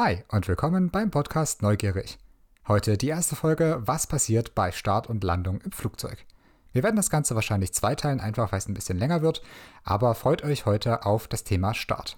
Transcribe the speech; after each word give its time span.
Hi 0.00 0.22
und 0.28 0.46
willkommen 0.46 0.90
beim 0.90 1.10
Podcast 1.10 1.60
Neugierig. 1.60 2.18
Heute 2.68 2.96
die 2.96 3.08
erste 3.08 3.34
Folge 3.34 3.82
Was 3.84 4.06
passiert 4.06 4.54
bei 4.54 4.70
Start 4.70 5.08
und 5.08 5.24
Landung 5.24 5.60
im 5.62 5.72
Flugzeug. 5.72 6.24
Wir 6.72 6.84
werden 6.84 6.94
das 6.94 7.10
Ganze 7.10 7.34
wahrscheinlich 7.34 7.74
zweiteilen, 7.74 8.20
einfach 8.20 8.52
weil 8.52 8.60
es 8.60 8.68
ein 8.68 8.74
bisschen 8.74 8.96
länger 8.96 9.22
wird, 9.22 9.42
aber 9.82 10.14
freut 10.14 10.44
euch 10.44 10.66
heute 10.66 11.04
auf 11.04 11.26
das 11.26 11.42
Thema 11.42 11.74
Start. 11.74 12.16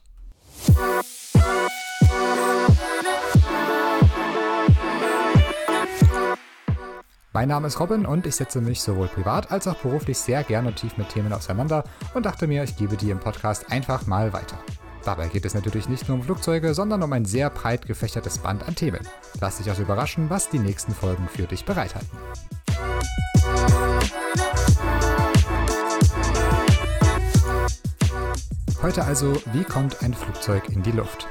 Mein 7.33 7.49
Name 7.49 7.67
ist 7.67 7.81
Robin 7.81 8.05
und 8.05 8.27
ich 8.27 8.37
setze 8.37 8.61
mich 8.61 8.83
sowohl 8.83 9.09
privat 9.09 9.51
als 9.51 9.67
auch 9.67 9.77
beruflich 9.77 10.19
sehr 10.19 10.45
gerne 10.45 10.69
und 10.69 10.77
tief 10.77 10.99
mit 10.99 11.09
Themen 11.09 11.33
auseinander 11.33 11.85
und 12.13 12.27
dachte 12.27 12.47
mir, 12.47 12.63
ich 12.63 12.77
gebe 12.77 12.99
die 12.99 13.09
im 13.09 13.21
Podcast 13.21 13.73
einfach 13.73 14.07
mal 14.07 14.35
weiter. 14.35 14.59
Dabei 15.05 15.29
geht 15.29 15.47
es 15.47 15.55
natürlich 15.55 15.89
nicht 15.89 16.09
nur 16.09 16.19
um 16.19 16.23
Flugzeuge, 16.23 16.75
sondern 16.75 17.03
um 17.03 17.13
ein 17.13 17.25
sehr 17.25 17.49
breit 17.49 17.87
gefächertes 17.87 18.39
Band 18.39 18.67
an 18.69 18.75
Themen. 18.75 19.01
Lass 19.41 19.59
dich 19.59 19.69
also 19.69 19.83
überraschen, 19.83 20.29
was 20.29 20.51
die 20.51 20.59
nächsten 20.59 20.95
Folgen 20.95 21.27
für 21.29 21.45
dich 21.45 21.65
bereithalten. 21.65 22.11
Heute 28.83 29.05
also, 29.05 29.41
wie 29.53 29.65
kommt 29.65 30.03
ein 30.03 30.15
Flugzeug 30.15 30.69
in 30.69 30.83
die 30.83 30.93
Luft? 30.93 31.29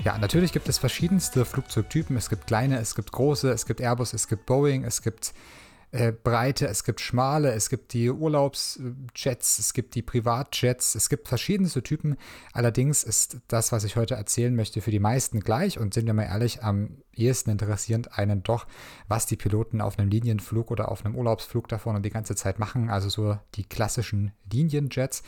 Ja, 0.00 0.16
natürlich 0.16 0.52
gibt 0.52 0.68
es 0.68 0.78
verschiedenste 0.78 1.44
Flugzeugtypen. 1.44 2.16
Es 2.16 2.28
gibt 2.28 2.46
kleine, 2.46 2.78
es 2.78 2.94
gibt 2.94 3.12
große, 3.12 3.50
es 3.50 3.66
gibt 3.66 3.80
Airbus, 3.80 4.12
es 4.12 4.28
gibt 4.28 4.46
Boeing, 4.46 4.84
es 4.84 5.02
gibt 5.02 5.34
äh, 5.90 6.12
breite, 6.12 6.68
es 6.68 6.84
gibt 6.84 7.00
schmale, 7.00 7.52
es 7.52 7.70
gibt 7.70 7.92
die 7.94 8.10
Urlaubsjets, 8.10 9.58
es 9.58 9.72
gibt 9.72 9.94
die 9.94 10.02
Privatjets, 10.02 10.94
es 10.94 11.08
gibt 11.08 11.28
verschiedenste 11.28 11.82
Typen. 11.82 12.16
Allerdings 12.52 13.04
ist 13.04 13.38
das, 13.48 13.72
was 13.72 13.84
ich 13.84 13.96
heute 13.96 14.14
erzählen 14.14 14.54
möchte, 14.54 14.80
für 14.80 14.90
die 14.90 14.98
meisten 14.98 15.40
gleich 15.40 15.78
und 15.78 15.94
sind 15.94 16.06
wir 16.06 16.14
mal 16.14 16.24
ehrlich, 16.24 16.62
am 16.62 16.98
ehesten 17.14 17.50
interessierend 17.50 18.18
einen 18.18 18.42
doch, 18.42 18.66
was 19.08 19.26
die 19.26 19.36
Piloten 19.36 19.80
auf 19.80 19.98
einem 19.98 20.10
Linienflug 20.10 20.70
oder 20.70 20.90
auf 20.90 21.04
einem 21.04 21.16
Urlaubsflug 21.16 21.68
da 21.68 21.78
vorne 21.78 22.02
die 22.02 22.10
ganze 22.10 22.34
Zeit 22.34 22.58
machen, 22.58 22.90
also 22.90 23.08
so 23.08 23.38
die 23.54 23.64
klassischen 23.64 24.32
Linienjets, 24.52 25.22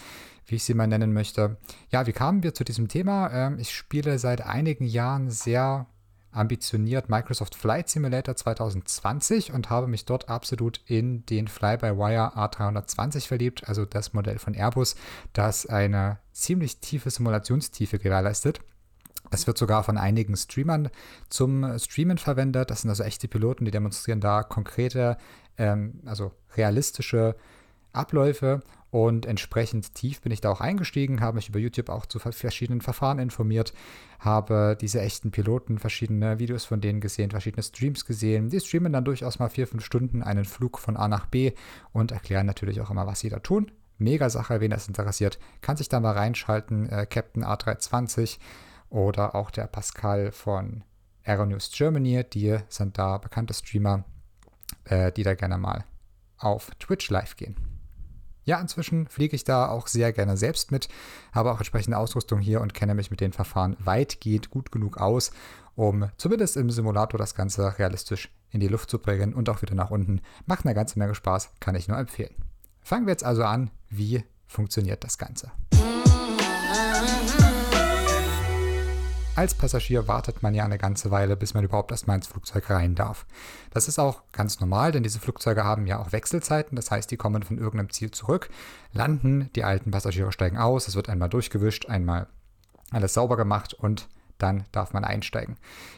wie 0.47 0.57
ich 0.57 0.65
sie 0.65 0.75
mal 0.75 0.87
nennen 0.87 1.13
möchte. 1.13 1.57
Ja, 1.91 2.07
wie 2.07 2.13
kamen 2.13 2.43
wir 2.43 2.55
zu 2.55 2.65
diesem 2.65 2.89
Thema? 2.89 3.31
Ähm, 3.33 3.59
ich 3.59 3.75
spiele 3.75 4.19
seit 4.19 4.43
einigen 4.43 4.85
Jahren 4.85 5.31
sehr 5.31 5.87
ambitioniert 6.33 7.09
Microsoft 7.09 7.55
Flight 7.55 7.89
Simulator 7.89 8.37
2020 8.37 9.53
und 9.53 9.71
habe 9.71 9.87
mich 9.87 10.05
dort 10.05 10.29
absolut 10.29 10.81
in 10.87 11.27
den 11.27 11.49
Fly-by-Wire 11.49 12.37
A320 12.37 13.27
verliebt, 13.27 13.69
also 13.69 13.85
das 13.85 14.13
Modell 14.13 14.39
von 14.39 14.55
Airbus, 14.55 14.95
das 15.33 15.67
eine 15.67 16.19
ziemlich 16.33 16.79
tiefe 16.79 17.11
Simulationstiefe 17.11 17.99
gewährleistet. 17.99 18.61
Es 19.31 19.47
wird 19.47 19.59
sogar 19.59 19.85
von 19.85 19.99
einigen 19.99 20.37
Streamern 20.37 20.89
zum 21.29 21.79
Streamen 21.79 22.19
verwendet. 22.19 22.71
Das 22.71 22.83
sind 22.83 22.91
also 22.91 23.05
echte 23.05 23.29
Piloten, 23.29 23.65
die 23.65 23.71
demonstrieren 23.71 24.21
da 24.21 24.43
konkrete, 24.43 25.19
ähm, 25.57 26.01
also 26.05 26.33
realistische 26.57 27.37
Abläufe 27.93 28.61
und 28.91 29.25
entsprechend 29.25 29.95
tief 29.95 30.21
bin 30.21 30.33
ich 30.33 30.41
da 30.41 30.51
auch 30.51 30.61
eingestiegen, 30.61 31.21
habe 31.21 31.37
mich 31.37 31.49
über 31.49 31.61
YouTube 31.61 31.89
auch 31.89 32.07
zu 32.07 32.19
verschiedenen 32.19 32.81
Verfahren 32.81 33.21
informiert, 33.21 33.73
habe 34.19 34.77
diese 34.81 35.01
echten 35.01 35.31
Piloten 35.31 35.79
verschiedene 35.79 36.39
Videos 36.39 36.65
von 36.65 36.81
denen 36.81 37.01
gesehen, 37.01 37.31
verschiedene 37.31 37.63
Streams 37.63 38.05
gesehen. 38.05 38.49
Die 38.49 38.61
streamen 38.61 38.93
dann 38.93 39.05
durchaus 39.05 39.39
mal 39.39 39.49
vier, 39.49 39.69
fünf 39.69 39.85
Stunden 39.85 40.23
einen 40.23 40.45
Flug 40.45 40.79
von 40.79 40.97
A 40.97 41.07
nach 41.07 41.27
B 41.27 41.53
und 41.93 42.11
erklären 42.11 42.47
natürlich 42.47 42.81
auch 42.81 42.91
immer, 42.91 43.07
was 43.07 43.21
sie 43.21 43.29
da 43.29 43.39
tun. 43.39 43.71
Mega 43.99 44.29
Sache, 44.31 44.61
wen 44.61 44.71
das 44.71 44.89
interessiert, 44.89 45.39
kann 45.61 45.77
sich 45.77 45.89
da 45.89 46.01
mal 46.01 46.13
reinschalten. 46.13 46.89
Äh, 46.89 47.07
Captain 47.07 47.45
A320 47.45 48.39
oder 48.89 49.35
auch 49.35 49.51
der 49.51 49.67
Pascal 49.67 50.33
von 50.33 50.83
Aeronews 51.25 51.71
Germany, 51.71 52.25
die 52.25 52.59
sind 52.69 52.99
da 52.99 53.19
bekannte 53.19 53.55
Streamer, 53.55 54.05
äh, 54.85 55.13
die 55.13 55.23
da 55.23 55.35
gerne 55.35 55.59
mal 55.59 55.85
auf 56.39 56.71
Twitch 56.79 57.11
live 57.11 57.37
gehen. 57.37 57.57
Ja, 58.51 58.61
inzwischen 58.61 59.07
fliege 59.07 59.37
ich 59.37 59.45
da 59.45 59.69
auch 59.69 59.87
sehr 59.87 60.13
gerne 60.13 60.37
selbst 60.37 60.73
mit, 60.73 60.89
habe 61.31 61.53
auch 61.53 61.59
entsprechende 61.59 61.97
Ausrüstung 61.97 62.41
hier 62.41 62.61
und 62.61 62.75
kenne 62.75 62.97
mich 62.97 63.09
mit 63.09 63.21
den 63.21 63.33
Verfahren 63.33 63.77
weitgehend 63.79 64.51
gut 64.51 64.73
genug 64.73 64.97
aus, 64.97 65.31
um 65.77 66.11
zumindest 66.17 66.57
im 66.57 66.69
Simulator 66.69 67.17
das 67.17 67.37
Ganze 67.37 67.79
realistisch 67.79 68.29
in 68.51 68.59
die 68.59 68.67
Luft 68.67 68.91
zu 68.91 68.99
bringen 68.99 69.35
und 69.35 69.49
auch 69.49 69.63
wieder 69.63 69.77
nach 69.77 69.93
unten. 69.93 70.21
Macht 70.47 70.65
eine 70.65 70.75
ganze 70.75 70.99
Menge 70.99 71.15
Spaß, 71.15 71.51
kann 71.61 71.77
ich 71.77 71.87
nur 71.87 71.97
empfehlen. 71.97 72.35
Fangen 72.83 73.07
wir 73.07 73.13
jetzt 73.13 73.23
also 73.23 73.45
an, 73.45 73.71
wie 73.89 74.25
funktioniert 74.49 75.05
das 75.05 75.17
Ganze. 75.17 75.53
Als 79.41 79.55
Passagier 79.55 80.07
wartet 80.07 80.43
man 80.43 80.53
ja 80.53 80.67
eine 80.67 80.77
ganze 80.77 81.11
Weile, 81.11 81.35
bis 81.35 81.55
man 81.55 81.65
überhaupt 81.65 81.93
erstmal 81.93 82.17
ins 82.17 82.27
Flugzeug 82.27 82.69
rein 82.69 82.95
darf. 82.95 83.25
Das 83.71 83.89
ist 83.89 83.99
auch 83.99 84.21
ganz 84.33 84.61
normal, 84.61 84.93
denn 84.93 85.03
diese 85.03 85.19
Flugzeuge 85.19 85.65
haben 85.65 85.87
ja 85.87 85.99
auch 85.99 86.13
Wechselzeiten, 86.13 86.77
das 86.77 86.91
heißt, 86.91 87.11
die 87.11 87.17
kommen 87.17 87.43
von 87.43 87.57
irgendeinem 87.57 87.89
Ziel 87.89 88.11
zurück, 88.11 88.51
landen, 88.93 89.49
die 89.57 89.65
alten 89.65 89.93
Passagiere 89.93 90.31
steigen 90.31 90.59
aus, 90.59 90.89
es 90.89 90.95
wird 90.95 91.09
einmal 91.09 91.31
durchgewischt, 91.31 91.87
einmal 91.87 92.27
alles 92.91 93.15
sauber 93.15 93.39
gemacht 93.39 93.73
und 93.73 94.11
dann 94.43 94.65
darf 94.73 94.93
man 94.93 95.05
einsteigen. 95.05 95.57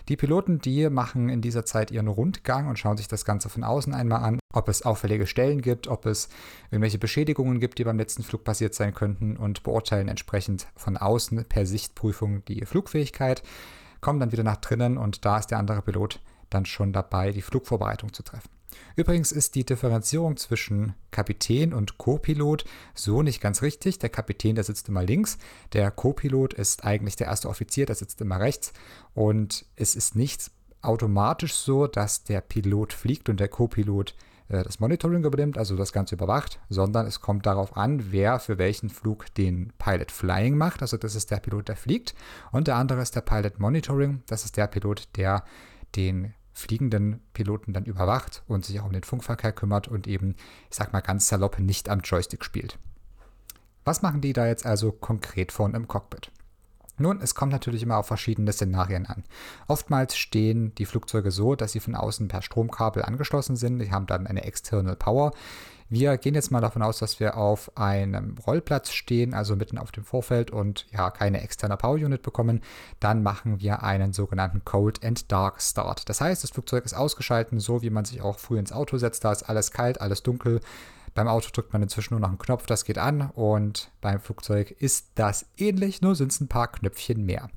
Die 0.09 0.17
Piloten, 0.17 0.61
die 0.61 0.91
machen 0.91 1.29
in 1.29 1.41
dieser 1.41 1.65
Zeit 1.65 1.91
ihren 1.91 2.09
Rundgang 2.09 2.69
und 2.69 2.79
schauen 2.79 2.97
sich 2.97 3.09
das 3.09 3.25
Ganze 3.25 3.49
von 3.49 3.65
außen 3.65 3.95
einmal 3.95 4.23
an, 4.23 4.41
ob 4.53 4.69
es 4.69 4.83
auffällige 4.83 5.27
Stellen 5.27 5.63
gibt, 5.63 5.89
ob 5.89 6.07
es 6.07 6.29
irgendwelche 6.71 6.99
Beschädigungen 6.99 7.61
gibt, 7.61 7.79
die 7.79 7.85
beim 7.85 7.99
letzten 7.99 8.23
Flug 8.23 8.45
passiert 8.45 8.75
sein 8.75 8.95
könnten 8.95 9.37
und 9.37 9.63
beurteilen 9.63 10.09
entsprechend 10.09 10.67
von 10.77 10.97
außen 10.97 11.45
per 11.47 11.67
Sichtprüfung 11.67 12.45
die 12.45 12.65
Flugfähigkeit, 12.65 13.43
kommen 14.01 14.21
dann 14.21 14.33
wieder 14.33 14.45
nach 14.45 14.57
drinnen 14.57 14.99
und 14.99 15.25
da 15.25 15.39
ist 15.39 15.49
der 15.49 15.59
andere 15.59 15.83
Pilot 15.83 16.21
dann 16.51 16.67
schon 16.67 16.93
dabei, 16.93 17.33
die 17.33 17.43
Flugvorbereitung 17.43 18.13
zu 18.13 18.23
treffen. 18.23 18.51
Übrigens 18.97 19.33
ist 19.33 19.55
die 19.55 19.65
Differenzierung 19.65 20.37
zwischen 20.37 20.95
Kapitän 21.11 21.73
und 21.73 21.99
Co-Pilot 21.99 22.65
so 22.95 23.23
nicht 23.23 23.41
ganz 23.41 23.63
richtig. 23.63 23.99
Der 23.99 24.11
Kapitän, 24.11 24.55
der 24.55 24.65
sitzt 24.65 24.89
immer 24.89 25.03
links, 25.03 25.39
der 25.73 25.91
Co-Pilot 25.91 26.55
ist 26.55 26.85
eigentlich 26.85 27.17
der 27.17 27.29
erste 27.29 27.49
Offizier, 27.49 27.87
der 27.87 27.97
sitzt 27.97 28.21
immer 28.21 28.41
rechts 28.41 28.73
und 29.15 29.67
es 29.77 29.95
ist 29.95 30.17
nicht 30.17 30.51
automatisch 30.83 31.55
so, 31.55 31.87
dass 31.87 32.25
der 32.25 32.41
Pilot 32.41 32.93
fliegt 32.93 33.29
und 33.29 33.39
der 33.39 33.49
Co-Pilot 33.49 34.15
äh, 34.49 34.63
das 34.63 34.81
Monitoring 34.81 35.25
übernimmt, 35.25 35.59
also 35.59 35.77
das 35.77 35.93
Ganze 35.93 36.15
überwacht, 36.15 36.61
sondern 36.69 37.07
es 37.07 37.21
kommt 37.21 37.47
darauf 37.47 37.77
an, 37.77 38.13
wer 38.13 38.39
für 38.39 38.59
welchen 38.59 38.91
Flug 38.91 39.33
den 39.35 39.73
Pilot 39.79 40.11
Flying 40.11 40.57
macht. 40.57 40.83
Also 40.83 40.97
das 40.97 41.15
ist 41.15 41.31
der 41.31 41.39
Pilot, 41.39 41.69
der 41.69 41.77
fliegt. 41.77 42.15
Und 42.53 42.69
der 42.69 42.77
andere 42.77 43.03
ist 43.03 43.17
der 43.17 43.23
Pilot 43.23 43.59
Monitoring. 43.59 44.23
Das 44.27 44.45
ist 44.45 44.57
der 44.57 44.67
Pilot, 44.67 45.09
der 45.17 45.45
den 45.97 46.35
fliegenden 46.53 47.21
Piloten 47.33 47.73
dann 47.73 47.85
überwacht 47.85 48.43
und 48.47 48.65
sich 48.65 48.81
auch 48.81 48.87
um 48.87 48.93
den 48.93 49.05
Funkverkehr 49.05 49.53
kümmert 49.53 49.89
und 49.89 50.07
eben, 50.07 50.37
ich 50.71 50.77
sag 50.77 50.93
mal 50.93 51.01
ganz 51.01 51.29
salopp, 51.29 51.59
nicht 51.59 51.89
am 51.89 52.01
Joystick 52.01 52.45
spielt. 52.45 52.79
Was 53.85 54.03
machen 54.03 54.21
die 54.21 54.33
da 54.33 54.47
jetzt 54.47 54.67
also 54.67 54.93
konkret 54.93 55.51
vorne 55.51 55.77
im 55.77 55.89
Cockpit? 55.89 56.31
Nun, 56.99 57.21
es 57.21 57.35
kommt 57.35 57.53
natürlich 57.53 57.83
immer 57.83 57.97
auf 57.97 58.07
verschiedene 58.07 58.53
Szenarien 58.53 59.07
an. 59.07 59.25
Oftmals 59.67 60.17
stehen 60.17 60.75
die 60.77 60.87
Flugzeuge 60.87 61.31
so, 61.31 61.57
dass 61.57 61.73
sie 61.73 61.81
von 61.81 61.97
außen 61.97 62.29
per 62.29 62.43
Stromkabel 62.43 63.03
angeschlossen 63.03 63.57
sind. 63.57 63.79
Die 63.79 63.91
haben 63.91 64.07
dann 64.07 64.27
eine 64.27 64.45
External 64.45 64.95
Power. 64.95 65.33
Wir 65.93 66.17
gehen 66.17 66.35
jetzt 66.35 66.51
mal 66.51 66.63
davon 66.63 66.81
aus, 66.81 67.01
dass 67.01 67.21
wir 67.21 67.37
auf 67.37 67.77
einem 67.77 68.39
Rollplatz 68.47 68.93
stehen, 68.93 69.35
also 69.35 69.57
mitten 69.57 69.77
auf 69.77 69.93
dem 69.93 70.05
Vorfeld 70.05 70.51
und 70.51 70.87
ja, 70.91 71.11
keine 71.11 71.43
externe 71.43 71.77
Power 71.77 71.97
Unit 71.97 72.23
bekommen. 72.23 72.63
Dann 72.99 73.23
machen 73.23 73.61
wir 73.61 73.83
einen 73.83 74.15
sogenannten 74.15 74.65
Cold 74.65 75.05
and 75.05 75.31
Dark 75.31 75.61
Start. 75.61 76.09
Das 76.09 76.23
heißt, 76.23 76.43
das 76.43 76.53
Flugzeug 76.53 76.87
ist 76.87 76.95
ausgeschaltet, 76.95 77.61
so 77.61 77.83
wie 77.83 77.91
man 77.91 78.07
sich 78.07 78.23
auch 78.23 78.39
früh 78.39 78.59
ins 78.59 78.73
Auto 78.73 78.97
setzt. 78.97 79.23
Da 79.23 79.33
ist 79.33 79.43
alles 79.43 79.71
kalt, 79.71 80.01
alles 80.01 80.23
dunkel. 80.23 80.63
Beim 81.13 81.29
Auto 81.29 81.51
drückt 81.53 81.75
man 81.75 81.83
inzwischen 81.83 82.15
nur 82.15 82.23
noch 82.23 82.31
einen 82.31 82.39
Knopf, 82.39 82.65
das 82.65 82.87
geht 82.87 82.97
an 82.97 83.31
und 83.35 83.91
beim 84.01 84.19
Flugzeug 84.19 84.71
ist 84.71 85.09
das 85.17 85.45
ähnlich, 85.59 86.01
nur 86.01 86.15
sind 86.15 86.33
es 86.33 86.41
ein 86.41 86.49
paar 86.49 86.69
Knöpfchen 86.69 87.27
mehr. 87.27 87.51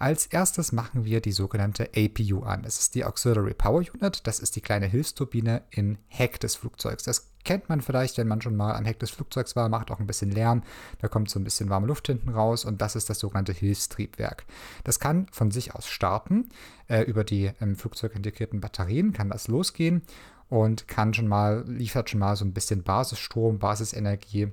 Als 0.00 0.24
erstes 0.24 0.72
machen 0.72 1.04
wir 1.04 1.20
die 1.20 1.30
sogenannte 1.30 1.90
APU 1.94 2.40
an. 2.40 2.62
Das 2.62 2.78
ist 2.78 2.94
die 2.94 3.04
Auxiliary 3.04 3.52
Power 3.52 3.84
Unit. 3.92 4.26
Das 4.26 4.40
ist 4.40 4.56
die 4.56 4.62
kleine 4.62 4.86
Hilfsturbine 4.86 5.60
im 5.68 5.98
Heck 6.08 6.40
des 6.40 6.56
Flugzeugs. 6.56 7.02
Das 7.02 7.30
kennt 7.44 7.68
man 7.68 7.82
vielleicht, 7.82 8.16
wenn 8.16 8.26
man 8.26 8.40
schon 8.40 8.56
mal 8.56 8.74
am 8.76 8.86
Heck 8.86 8.98
des 8.98 9.10
Flugzeugs 9.10 9.56
war, 9.56 9.68
macht 9.68 9.90
auch 9.90 10.00
ein 10.00 10.06
bisschen 10.06 10.30
Lärm. 10.30 10.62
Da 11.00 11.08
kommt 11.08 11.28
so 11.28 11.38
ein 11.38 11.44
bisschen 11.44 11.68
warme 11.68 11.86
Luft 11.86 12.06
hinten 12.06 12.30
raus 12.30 12.64
und 12.64 12.80
das 12.80 12.96
ist 12.96 13.10
das 13.10 13.18
sogenannte 13.18 13.52
Hilfstriebwerk. 13.52 14.46
Das 14.84 15.00
kann 15.00 15.26
von 15.32 15.50
sich 15.50 15.74
aus 15.74 15.86
starten. 15.86 16.48
Äh, 16.88 17.02
über 17.02 17.22
die 17.22 17.52
im 17.60 17.76
Flugzeug 17.76 18.14
integrierten 18.14 18.62
Batterien 18.62 19.12
kann 19.12 19.28
das 19.28 19.48
losgehen 19.48 20.00
und 20.48 20.88
kann 20.88 21.12
schon 21.12 21.28
mal, 21.28 21.62
liefert 21.68 22.08
schon 22.08 22.20
mal 22.20 22.36
so 22.36 22.46
ein 22.46 22.54
bisschen 22.54 22.84
Basisstrom, 22.84 23.58
Basisenergie, 23.58 24.50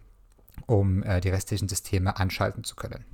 um 0.66 1.04
äh, 1.04 1.22
die 1.22 1.30
restlichen 1.30 1.69
Systeme 1.69 2.18
anschalten 2.18 2.66
zu 2.66 2.75
können. 2.75 3.06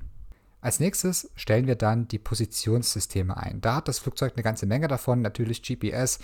Als 0.63 0.79
nächstes 0.79 1.29
stellen 1.35 1.67
wir 1.67 1.75
dann 1.75 2.07
die 2.07 2.17
Positionssysteme 2.17 3.35
ein. 3.35 3.59
Da 3.59 3.75
hat 3.75 3.89
das 3.89 3.99
Flugzeug 3.99 4.31
eine 4.33 4.43
ganze 4.43 4.65
Menge 4.65 4.87
davon, 4.87 5.21
natürlich 5.21 5.61
GPS 5.61 6.19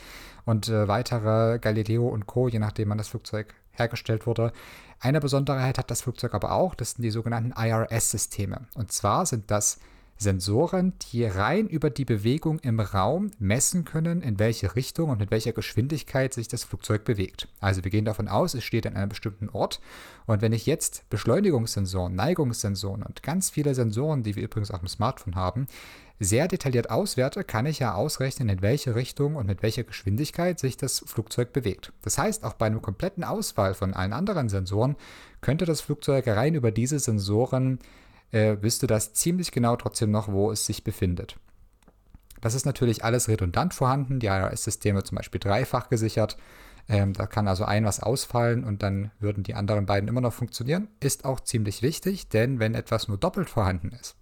und 0.45 0.69
äh, 0.69 0.88
weitere 0.88 1.59
Galileo 1.59 2.07
und 2.07 2.25
Co., 2.25 2.47
je 2.47 2.59
nachdem 2.59 2.89
wann 2.89 2.97
das 2.97 3.09
Flugzeug 3.09 3.53
hergestellt 3.74 4.25
wurde. 4.25 4.53
Eine 5.01 5.19
Besonderheit 5.19 5.77
hat 5.77 5.91
das 5.91 6.03
Flugzeug 6.03 6.33
aber 6.33 6.53
auch, 6.53 6.74
das 6.74 6.91
sind 6.91 7.01
die 7.01 7.12
sogenannten 7.12 7.51
IRS-Systeme. 7.51 8.68
Und 8.75 8.94
zwar 8.94 9.25
sind 9.25 9.51
das 9.51 9.77
Sensoren, 10.21 10.92
die 11.13 11.24
rein 11.24 11.68
über 11.68 11.89
die 11.89 12.04
Bewegung 12.04 12.60
im 12.60 12.81
Raum 12.81 13.31
messen 13.39 13.86
können, 13.86 14.21
in 14.21 14.38
welche 14.38 14.75
Richtung 14.75 15.10
und 15.10 15.19
mit 15.19 15.31
welcher 15.31 15.54
Geschwindigkeit 15.54 16.33
sich 16.33 16.50
das 16.50 16.66
Flugzeug 16.66 17.06
bewegt. 17.06 17.48
Also 17.62 17.86
wir 17.86 17.89
gehen 17.89 18.04
davon 18.04 18.27
aus, 18.27 18.54
es 18.54 18.66
steht 18.66 18.86
an 18.86 18.98
einem 18.98 19.07
bestimmten 19.07 19.48
Ort 19.48 19.80
und 20.25 20.42
wenn 20.42 20.51
ich 20.51 20.66
jetzt 20.66 21.10
Beschleunigungssensoren, 21.10 22.16
Neigungssensoren 22.16 23.01
und 23.04 23.24
ganz 23.24 23.50
viele 23.50 23.74
Sensoren, 23.74 24.24
die 24.24 24.36
wir 24.36 24.44
übrigens 24.44 24.71
auch 24.71 24.81
im 24.81 24.89
Smartphone 24.89 25.36
haben, 25.36 25.68
sehr 26.19 26.50
detailliert 26.50 26.89
auswerte, 26.89 27.45
kann 27.45 27.65
ich 27.65 27.80
ja 27.80 27.94
ausrechnen, 27.94 28.50
in 28.50 28.62
welche 28.62 28.95
Richtung 28.95 29.38
und 29.38 29.48
mit 29.48 29.63
welcher 29.63 29.86
Geschwindigkeit 29.86 30.60
sich 30.60 30.75
das 30.75 31.01
Flugzeug 31.07 31.54
bewegt. 31.54 31.94
Das 32.01 32.18
heißt, 32.18 32.44
auch 32.44 32.56
bei 32.56 32.65
einem 32.65 32.81
kompletten 32.81 33.24
Auswahl 33.24 33.74
von 33.74 33.94
allen 33.94 34.12
anderen 34.12 34.50
Sensoren 34.50 34.98
könnte 35.39 35.63
das 35.63 35.80
Flugzeug 35.80 36.27
rein 36.27 36.56
über 36.56 36.72
diese 36.72 37.00
Sensoren 37.00 37.80
äh, 38.31 38.58
wüsste 38.62 38.88
das 38.88 39.14
ziemlich 39.14 39.52
genau 39.52 39.76
trotzdem 39.76 40.12
noch, 40.12 40.31
wo 40.31 40.52
es 40.52 40.66
sich 40.66 40.84
befindet. 40.84 41.38
Das 42.42 42.54
ist 42.54 42.66
natürlich 42.66 43.04
alles 43.04 43.28
redundant 43.28 43.74
vorhanden. 43.74 44.20
Die 44.20 44.28
IRS-Systeme 44.28 45.04
zum 45.04 45.18
Beispiel 45.18 45.40
dreifach 45.40 45.90
gesichert. 45.90 46.38
Ähm, 46.88 47.14
da 47.14 47.28
kann 47.28 47.48
also 47.48 47.66
ein 47.66 47.86
was 47.86 48.02
ausfallen 48.02 48.64
und 48.64 48.81
dann 48.81 49.12
würden 49.20 49.44
die 49.44 49.54
anderen 49.56 49.86
beiden 49.86 50.08
immer 50.08 50.22
noch 50.22 50.34
funktionieren. 50.34 50.88
Ist 51.00 51.26
auch 51.26 51.40
ziemlich 51.40 51.81
wichtig, 51.81 52.30
denn 52.30 52.60
wenn 52.60 52.76
etwas 52.76 53.08
nur 53.08 53.18
doppelt 53.18 53.50
vorhanden 53.50 53.92
ist, 53.92 54.16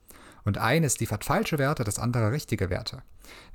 und 0.44 0.58
eines 0.58 1.00
liefert 1.00 1.26
falsche 1.26 1.60
Werte, 1.60 1.84
das 1.84 2.00
andere 2.00 2.32
richtige 2.32 2.70
Werte, 2.70 3.04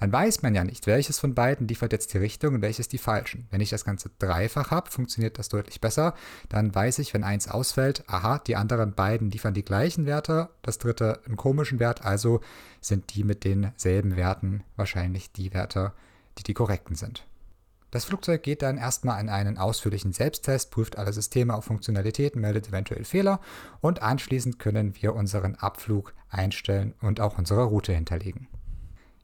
dann 0.01 0.13
weiß 0.13 0.43
man 0.43 0.55
ja 0.55 0.65
nicht, 0.65 0.87
welches 0.87 1.19
von 1.19 1.35
beiden 1.35 1.69
liefert 1.69 1.93
jetzt 1.93 2.13
die 2.15 2.19
Richtung 2.19 2.55
und 2.55 2.63
welches 2.63 2.89
die 2.89 2.99
falschen. 2.99 3.47
Wenn 3.51 3.61
ich 3.61 3.71
das 3.71 3.85
Ganze 3.85 4.11
dreifach 4.19 4.71
habe, 4.71 4.91
funktioniert 4.91 5.39
das 5.39 5.49
deutlich 5.49 5.81
besser. 5.81 6.15
Dann 6.49 6.75
weiß 6.75 6.99
ich, 6.99 7.15
wenn 7.15 7.25
eins 7.25 7.49
ausfällt, 7.49 8.05
aha, 8.07 8.39
die 8.39 8.57
anderen 8.57 8.95
beiden 8.95 9.31
liefern 9.31 9.55
die 9.55 9.65
gleichen 9.65 10.07
Werte, 10.07 10.51
das 10.63 10.79
dritte 10.79 11.21
einen 11.27 11.37
komischen 11.37 11.79
Wert, 11.79 12.05
also 12.05 12.41
sind 12.81 13.15
die 13.15 13.25
mit 13.25 13.45
denselben 13.45 14.17
Werten 14.17 14.65
wahrscheinlich 14.77 15.33
die 15.33 15.53
Werte, 15.53 15.93
die 16.39 16.43
die 16.43 16.55
korrekten 16.55 16.97
sind. 16.97 17.25
Das 17.93 18.07
Flugzeug 18.07 18.43
geht 18.43 18.63
dann 18.63 18.79
erstmal 18.79 19.21
in 19.21 19.29
einen 19.29 19.59
ausführlichen 19.59 20.15
Selbsttest, 20.15 20.71
prüft 20.71 20.97
alle 20.97 21.13
Systeme 21.13 21.55
auf 21.55 21.67
Funktionalitäten, 21.67 22.41
meldet 22.41 22.69
eventuell 22.69 23.05
Fehler 23.05 23.39
und 23.83 24.01
anschließend 24.01 24.59
können 24.59 24.95
wir 24.97 25.15
unseren 25.15 25.57
Abflug 25.57 26.15
einstellen 26.31 26.95
und 27.03 27.21
auch 27.21 27.37
unsere 27.37 27.65
Route 27.65 27.93
hinterlegen. 27.93 28.49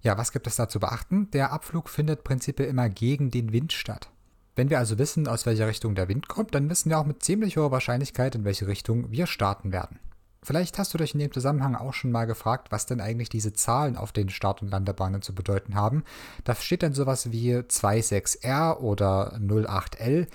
Ja, 0.09 0.17
was 0.17 0.33
gibt 0.33 0.47
es 0.47 0.57
da 0.57 0.71
zu 0.71 0.81
beachten? 0.81 1.31
Der 1.33 1.53
Abflug 1.53 1.91
findet 1.91 2.25
prinzipiell 2.25 2.71
immer 2.71 2.89
gegen 2.89 3.31
den 3.31 3.53
Wind 3.53 3.75
statt. 3.75 4.09
Wenn 4.57 4.71
wir 4.71 4.79
also 4.79 4.97
wissen, 4.97 5.29
aus 5.29 5.45
welcher 5.45 5.67
Richtung 5.67 5.95
der 5.95 6.09
Wind 6.09 6.29
kommt, 6.29 6.55
dann 6.55 6.71
wissen 6.71 6.89
wir 6.89 6.99
auch 6.99 7.05
mit 7.05 7.23
ziemlich 7.23 7.59
hoher 7.59 7.73
Wahrscheinlichkeit, 7.73 8.35
in 8.35 8.47
welche 8.47 8.69
Richtung 8.69 9.11
wir 9.11 9.27
starten 9.27 9.71
werden. 9.71 9.99
Vielleicht 10.43 10.79
hast 10.79 10.95
du 10.95 10.99
dich 10.99 11.13
in 11.13 11.21
dem 11.21 11.31
Zusammenhang 11.31 11.75
auch 11.75 11.93
schon 11.93 12.11
mal 12.11 12.25
gefragt, 12.25 12.69
was 12.73 12.87
denn 12.87 13.03
eigentlich 13.03 13.29
diese 13.29 13.53
Zahlen 13.53 13.99
auf 13.99 14.13
den 14.13 14.31
Start- 14.31 14.63
und 14.63 14.71
Landebahnen 14.71 15.21
zu 15.21 15.35
bedeuten 15.35 15.75
haben. 15.75 16.05
Da 16.45 16.55
steht 16.55 16.83
dann 16.83 16.95
sowas 16.95 17.31
wie 17.31 17.57
26R 17.57 18.79
oder 18.79 19.39
08L. 19.39 20.27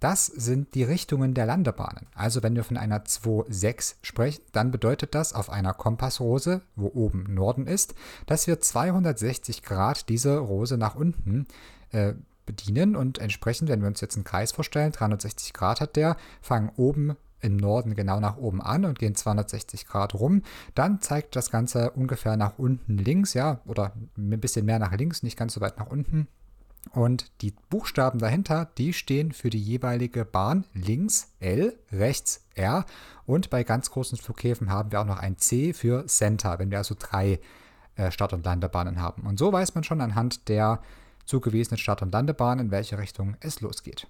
Das 0.00 0.26
sind 0.26 0.74
die 0.74 0.82
Richtungen 0.82 1.34
der 1.34 1.44
Landebahnen. 1.44 2.06
Also 2.14 2.42
wenn 2.42 2.56
wir 2.56 2.64
von 2.64 2.78
einer 2.78 3.04
2,6 3.04 3.96
sprechen, 4.02 4.42
dann 4.52 4.70
bedeutet 4.70 5.14
das 5.14 5.34
auf 5.34 5.50
einer 5.50 5.74
Kompassrose, 5.74 6.62
wo 6.74 6.90
oben 6.94 7.32
Norden 7.34 7.66
ist, 7.66 7.94
dass 8.26 8.46
wir 8.46 8.60
260 8.60 9.62
Grad 9.62 10.08
diese 10.08 10.38
Rose 10.38 10.78
nach 10.78 10.94
unten 10.94 11.46
äh, 11.92 12.14
bedienen 12.46 12.96
und 12.96 13.18
entsprechend, 13.18 13.68
wenn 13.68 13.82
wir 13.82 13.88
uns 13.88 14.00
jetzt 14.00 14.16
einen 14.16 14.24
Kreis 14.24 14.52
vorstellen, 14.52 14.92
360 14.92 15.52
Grad 15.52 15.80
hat 15.80 15.96
der, 15.96 16.16
fangen 16.40 16.72
oben 16.76 17.16
im 17.42 17.56
Norden 17.56 17.94
genau 17.94 18.20
nach 18.20 18.36
oben 18.36 18.60
an 18.62 18.84
und 18.84 18.98
gehen 18.98 19.14
260 19.14 19.86
Grad 19.86 20.14
rum. 20.14 20.42
Dann 20.74 21.00
zeigt 21.00 21.36
das 21.36 21.50
Ganze 21.50 21.90
ungefähr 21.90 22.36
nach 22.36 22.58
unten 22.58 22.98
links, 22.98 23.34
ja, 23.34 23.60
oder 23.66 23.92
ein 24.16 24.40
bisschen 24.40 24.66
mehr 24.66 24.78
nach 24.78 24.92
links, 24.92 25.22
nicht 25.22 25.38
ganz 25.38 25.54
so 25.54 25.60
weit 25.60 25.78
nach 25.78 25.88
unten. 25.88 26.28
Und 26.92 27.30
die 27.42 27.54
Buchstaben 27.68 28.18
dahinter, 28.18 28.70
die 28.78 28.92
stehen 28.92 29.32
für 29.32 29.50
die 29.50 29.62
jeweilige 29.62 30.24
Bahn. 30.24 30.64
Links 30.72 31.32
L, 31.38 31.78
rechts 31.92 32.44
R. 32.54 32.84
Und 33.26 33.50
bei 33.50 33.62
ganz 33.62 33.90
großen 33.90 34.18
Flughäfen 34.18 34.70
haben 34.70 34.90
wir 34.90 35.00
auch 35.00 35.06
noch 35.06 35.18
ein 35.18 35.38
C 35.38 35.72
für 35.72 36.06
Center, 36.06 36.58
wenn 36.58 36.70
wir 36.70 36.78
also 36.78 36.96
drei 36.98 37.38
äh, 37.94 38.10
Start- 38.10 38.32
und 38.32 38.44
Landebahnen 38.44 39.00
haben. 39.00 39.26
Und 39.26 39.38
so 39.38 39.52
weiß 39.52 39.74
man 39.74 39.84
schon 39.84 40.00
anhand 40.00 40.48
der 40.48 40.80
zugewiesenen 41.26 41.78
Start- 41.78 42.02
und 42.02 42.12
Landebahn, 42.12 42.58
in 42.58 42.70
welche 42.70 42.98
Richtung 42.98 43.36
es 43.40 43.60
losgeht. 43.60 44.08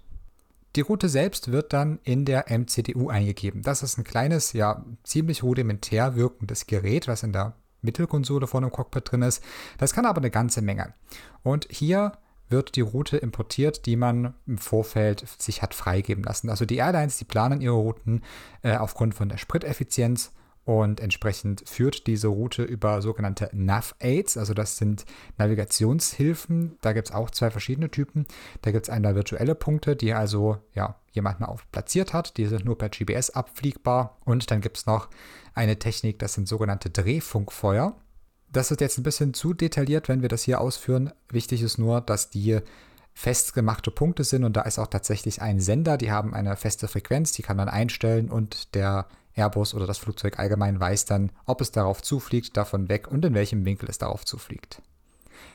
Die 0.77 0.83
Route 0.83 1.09
selbst 1.09 1.51
wird 1.51 1.73
dann 1.73 1.99
in 2.05 2.25
der 2.25 2.47
MCDU 2.49 3.09
eingegeben. 3.09 3.63
Das 3.63 3.83
ist 3.83 3.99
ein 3.99 4.05
kleines, 4.05 4.53
ja, 4.53 4.85
ziemlich 5.03 5.43
rudimentär 5.43 6.15
wirkendes 6.15 6.67
Gerät, 6.67 7.09
was 7.09 7.25
in 7.25 7.33
der 7.33 7.55
Mittelkonsole 7.83 8.47
von 8.47 8.63
einem 8.63 8.73
Cockpit 8.73 9.11
drin 9.11 9.23
ist. 9.23 9.43
Das 9.79 9.93
kann 9.93 10.07
aber 10.07 10.19
eine 10.19 10.31
ganze 10.31 10.63
Menge. 10.63 10.95
Und 11.43 11.67
hier 11.71 12.13
wird 12.51 12.77
die 12.77 12.81
Route 12.81 13.17
importiert, 13.17 13.87
die 13.87 13.97
man 13.97 14.35
im 14.47 14.59
Vorfeld 14.59 15.25
sich 15.39 15.63
hat 15.63 15.75
freigeben 15.75 16.25
lassen. 16.25 16.51
Also 16.51 16.65
die 16.67 16.77
Airlines, 16.77 17.19
die 17.19 17.25
planen 17.25 17.61
ihre 17.61 17.75
Routen 17.75 18.23
äh, 18.63 18.77
aufgrund 18.77 19.15
von 19.15 19.29
der 19.29 19.39
Spriteffizienz 19.39 20.33
und 20.65 21.01
entsprechend 21.01 21.69
führt 21.69 22.07
diese 22.07 22.29
Route 22.29 22.63
über 22.63 23.01
sogenannte 23.03 23.51
Nav-Aids, 23.53 24.37
also 24.37 24.55
das 24.55 24.77
sind 24.77 25.05
Navigationshilfen. 25.39 26.77
Da 26.81 26.93
gibt 26.93 27.09
es 27.09 27.15
auch 27.15 27.31
zwei 27.31 27.51
verschiedene 27.51 27.91
Typen. 27.91 28.27
Da 28.63 28.71
gibt 28.71 28.87
es 28.87 28.91
einmal 28.91 29.15
virtuelle 29.15 29.55
Punkte, 29.55 29.97
die 29.97 30.13
also 30.13 30.59
ja, 30.75 30.97
jemand 31.13 31.43
auf 31.43 31.69
platziert 31.73 32.13
hat. 32.13 32.37
Die 32.37 32.47
sind 32.47 32.65
nur 32.65 32.77
per 32.77 32.91
GPS 32.91 33.31
abfliegbar. 33.31 34.19
Und 34.25 34.51
dann 34.51 34.61
gibt 34.61 34.77
es 34.77 34.87
noch 34.87 35.09
eine 35.55 35.79
Technik, 35.79 36.19
das 36.19 36.35
sind 36.35 36.47
sogenannte 36.47 36.91
Drehfunkfeuer. 36.91 37.97
Das 38.53 38.71
ist 38.71 38.81
jetzt 38.81 38.99
ein 38.99 39.05
bisschen 39.05 39.33
zu 39.33 39.55
detailliert, 39.55 40.09
wenn 40.09 40.23
wir 40.23 40.29
das 40.29 40.43
hier 40.43 40.61
ausführen. 40.61 41.13
Wichtig 41.29 41.63
ist 41.63 41.79
nur, 41.79 42.01
dass 42.01 42.31
die 42.31 42.61
festgemachte 43.15 43.91
Punkte 43.91 44.25
sind 44.25 44.45
und 44.45 44.57
da 44.57 44.63
ist 44.63 44.79
auch 44.79 44.87
tatsächlich 44.87 45.43
ein 45.43 45.61
Sender, 45.61 45.97
die 45.97 46.11
haben 46.11 46.35
eine 46.35 46.57
feste 46.57 46.89
Frequenz, 46.89 47.33
die 47.33 47.43
kann 47.43 47.57
man 47.57 47.69
einstellen 47.69 48.31
und 48.31 48.75
der 48.75 49.07
Airbus 49.35 49.75
oder 49.75 49.87
das 49.87 49.99
Flugzeug 49.99 50.39
allgemein 50.39 50.81
weiß 50.81 51.05
dann, 51.05 51.31
ob 51.47 51.61
es 51.61 51.71
darauf 51.71 52.03
zufliegt, 52.03 52.57
davon 52.57 52.89
weg 52.89 53.09
und 53.09 53.25
in 53.25 53.35
welchem 53.35 53.65
Winkel 53.65 53.89
es 53.89 53.99
darauf 53.99 54.25
zufliegt. 54.25 54.83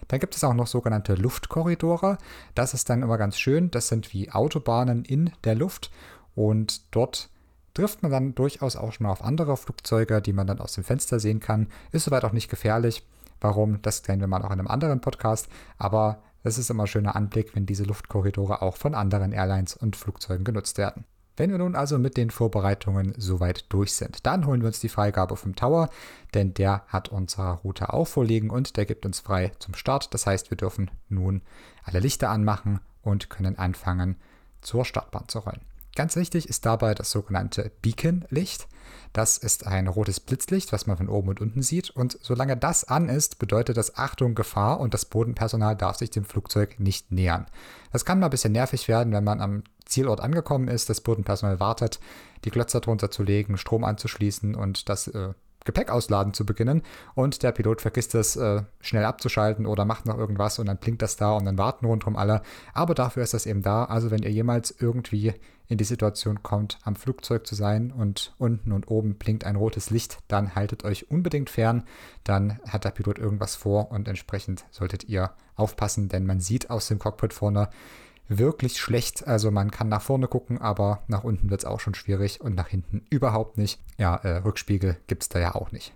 Dann 0.07 0.19
gibt 0.19 0.36
es 0.36 0.44
auch 0.44 0.53
noch 0.53 0.68
sogenannte 0.68 1.15
Luftkorridore. 1.15 2.18
Das 2.53 2.74
ist 2.74 2.89
dann 2.89 3.01
immer 3.01 3.18
ganz 3.18 3.38
schön. 3.38 3.71
Das 3.71 3.88
sind 3.88 4.13
wie 4.13 4.31
Autobahnen 4.31 5.03
in 5.03 5.31
der 5.44 5.56
Luft 5.56 5.92
und 6.36 6.81
dort 6.92 7.30
trifft 7.75 8.01
man 8.01 8.12
dann 8.12 8.33
durchaus 8.33 8.75
auch 8.75 8.92
schon 8.92 9.06
mal 9.06 9.12
auf 9.12 9.24
andere 9.24 9.56
Flugzeuge, 9.56 10.22
die 10.22 10.33
man 10.33 10.48
dann 10.48 10.60
aus 10.60 10.74
dem 10.74 10.83
Fenster 10.83 11.19
sehen 11.19 11.39
kann. 11.39 11.68
Ist 11.92 12.06
soweit 12.06 12.24
auch 12.24 12.31
nicht 12.31 12.50
gefährlich. 12.50 13.06
Warum? 13.39 13.81
Das 13.83 14.01
kennen 14.01 14.22
wir 14.22 14.27
mal 14.27 14.42
auch 14.42 14.51
in 14.51 14.60
einem 14.60 14.68
anderen 14.68 15.01
Podcast. 15.01 15.48
Aber 15.77 16.23
es 16.44 16.57
ist 16.57 16.69
immer 16.69 16.83
ein 16.83 16.88
schöner 16.88 17.16
Anblick, 17.16 17.56
wenn 17.56 17.66
diese 17.66 17.83
Luftkorridore 17.83 18.61
auch 18.61 18.78
von 18.78 18.95
anderen 18.95 19.31
Airlines 19.31 19.76
und 19.76 19.95
Flugzeugen 19.95 20.45
genutzt 20.45 20.78
werden. 20.78 21.06
Wenn 21.38 21.52
wir 21.52 21.57
nun 21.57 21.76
also 21.76 22.00
mit 22.00 22.16
den 22.16 22.30
Vorbereitungen 22.30 23.14
soweit 23.18 23.66
durch 23.73 23.94
sind, 23.94 24.26
dann 24.26 24.45
holen 24.45 24.61
wir 24.61 24.68
uns 24.68 24.80
die 24.80 24.88
Freigabe 24.88 25.35
vom 25.35 25.56
Tower, 25.56 25.90
denn 26.33 26.54
der 26.54 26.83
hat 26.88 27.09
unsere 27.09 27.56
Route 27.56 27.92
auch 27.92 28.06
vorliegen 28.07 28.50
und 28.50 28.78
der 28.78 28.85
gibt 28.85 29.06
uns 29.06 29.19
frei 29.19 29.52
zum 29.59 29.73
Start. 29.73 30.14
Das 30.14 30.26
heißt, 30.26 30.50
wir 30.50 30.57
dürfen 30.57 30.92
nun 31.09 31.42
alle 31.83 32.00
Lichter 32.00 32.30
anmachen 32.30 32.80
und 33.02 33.30
können 33.30 33.57
anfangen, 33.57 34.16
zur 34.61 34.85
Startbahn 34.85 35.28
zu 35.28 35.40
rollen. 35.40 35.61
Ganz 35.95 36.18
wichtig 36.18 36.49
ist 36.49 36.66
dabei 36.66 36.94
das 36.94 37.09
sogenannte 37.09 37.71
Beacon-Licht. 37.81 38.68
Das 39.14 39.37
ist 39.37 39.66
ein 39.66 39.87
rotes 39.87 40.19
Blitzlicht, 40.19 40.73
was 40.73 40.87
man 40.87 40.97
von 40.97 41.07
oben 41.07 41.30
und 41.30 41.40
unten 41.40 41.61
sieht. 41.61 41.90
Und 41.90 42.19
solange 42.21 42.57
das 42.57 42.83
an 42.83 43.07
ist, 43.07 43.40
bedeutet 43.40 43.78
das 43.78 43.97
Achtung, 43.97 44.35
Gefahr 44.35 44.81
und 44.81 44.94
das 44.94 45.06
Bodenpersonal 45.06 45.78
darf 45.78 45.95
sich 45.95 46.09
dem 46.09 46.25
Flugzeug 46.25 46.80
nicht 46.81 47.14
nähern. 47.14 47.45
Das 47.94 48.04
kann 48.04 48.19
mal 48.19 48.28
ein 48.28 48.31
bisschen 48.31 48.52
nervig 48.52 48.90
werden, 48.90 49.14
wenn 49.14 49.23
man 49.23 49.40
am 49.40 49.64
Zielort 49.85 50.19
angekommen 50.19 50.68
ist, 50.68 50.90
das 50.90 50.99
Bodenpersonal 50.99 51.61
wartet, 51.61 51.99
die 52.44 52.52
Glötzer 52.52 52.81
drunter 52.81 53.09
zu 53.09 53.23
legen, 53.23 53.57
Strom 53.57 53.85
anzuschließen 53.85 54.54
und 54.54 54.90
das 54.90 55.07
äh, 55.07 55.33
Gepäck 55.66 55.90
ausladen 55.90 56.34
zu 56.34 56.45
beginnen 56.45 56.84
und 57.16 57.44
der 57.44 57.52
Pilot 57.52 57.81
vergisst 57.81 58.16
es 58.16 58.36
äh, 58.36 58.64
schnell 58.80 59.04
abzuschalten 59.04 59.66
oder 59.66 59.84
macht 59.84 60.06
noch 60.06 60.18
irgendwas 60.18 60.60
und 60.60 60.68
dann 60.68 60.78
blinkt 60.78 61.02
das 61.02 61.18
da 61.18 61.34
und 61.34 61.45
dann 61.45 61.57
warten 61.57 61.86
rundherum 61.86 62.16
alle. 62.16 62.42
Aber 62.74 62.94
dafür 62.94 63.24
ist 63.24 63.34
das 63.34 63.45
eben 63.45 63.62
da. 63.62 63.86
Also 63.86 64.12
wenn 64.12 64.24
ihr 64.24 64.31
jemals 64.31 64.74
irgendwie 64.80 65.34
in 65.68 65.78
die 65.78 65.84
Situation 65.84 66.44
kommt, 66.44 66.78
am 66.84 66.95
Flugzeug 66.95 67.48
zu 67.48 67.56
sein 67.56 67.92
und 67.92 68.36
unten 68.38 68.72
und 68.72 68.90
oben 68.90 69.16
blinkt 69.16 69.44
ein 69.45 69.56
rotes 69.56 69.90
Licht, 69.90 70.19
dann 70.28 70.56
haltet 70.56 70.84
euch 70.84 71.10
unbedingt 71.10 71.50
fern. 71.50 71.84
Dann 72.24 72.60
hat 72.68 72.86
der 72.86 72.92
Pilot 72.92 73.18
irgendwas 73.18 73.56
vor 73.56 73.92
und 73.92 74.07
entsprechend 74.07 74.66
solltet 74.69 75.06
ihr 75.06 75.31
aufpassen, 75.56 76.10
denn 76.10 76.26
man 76.26 76.40
sieht 76.40 76.69
aus 76.69 76.88
dem 76.88 77.00
Cockpit 77.00 77.34
vorne, 77.34 77.69
wirklich 78.28 78.78
schlecht. 78.78 79.28
Also 79.28 79.52
man 79.52 79.72
kann 79.72 79.90
nach 79.90 80.02
vorne 80.02 80.28
gucken, 80.28 80.60
aber 80.60 81.04
nach 81.08 81.24
unten 81.24 81.50
wird 81.50 81.62
es 81.62 81.66
auch 81.66 81.80
schon 81.80 81.96
schwierig 81.96 82.42
und 82.42 82.56
nach 82.56 82.68
hinten 82.68 83.06
überhaupt 83.10 83.58
nicht. 83.58 83.80
Ja, 83.98 84.16
äh, 84.16 84.38
Rückspiegel 84.38 84.98
gibt 85.08 85.24
es 85.24 85.30
da 85.30 85.40
ja 85.40 85.56
auch 85.56 85.72
nicht. 85.72 85.94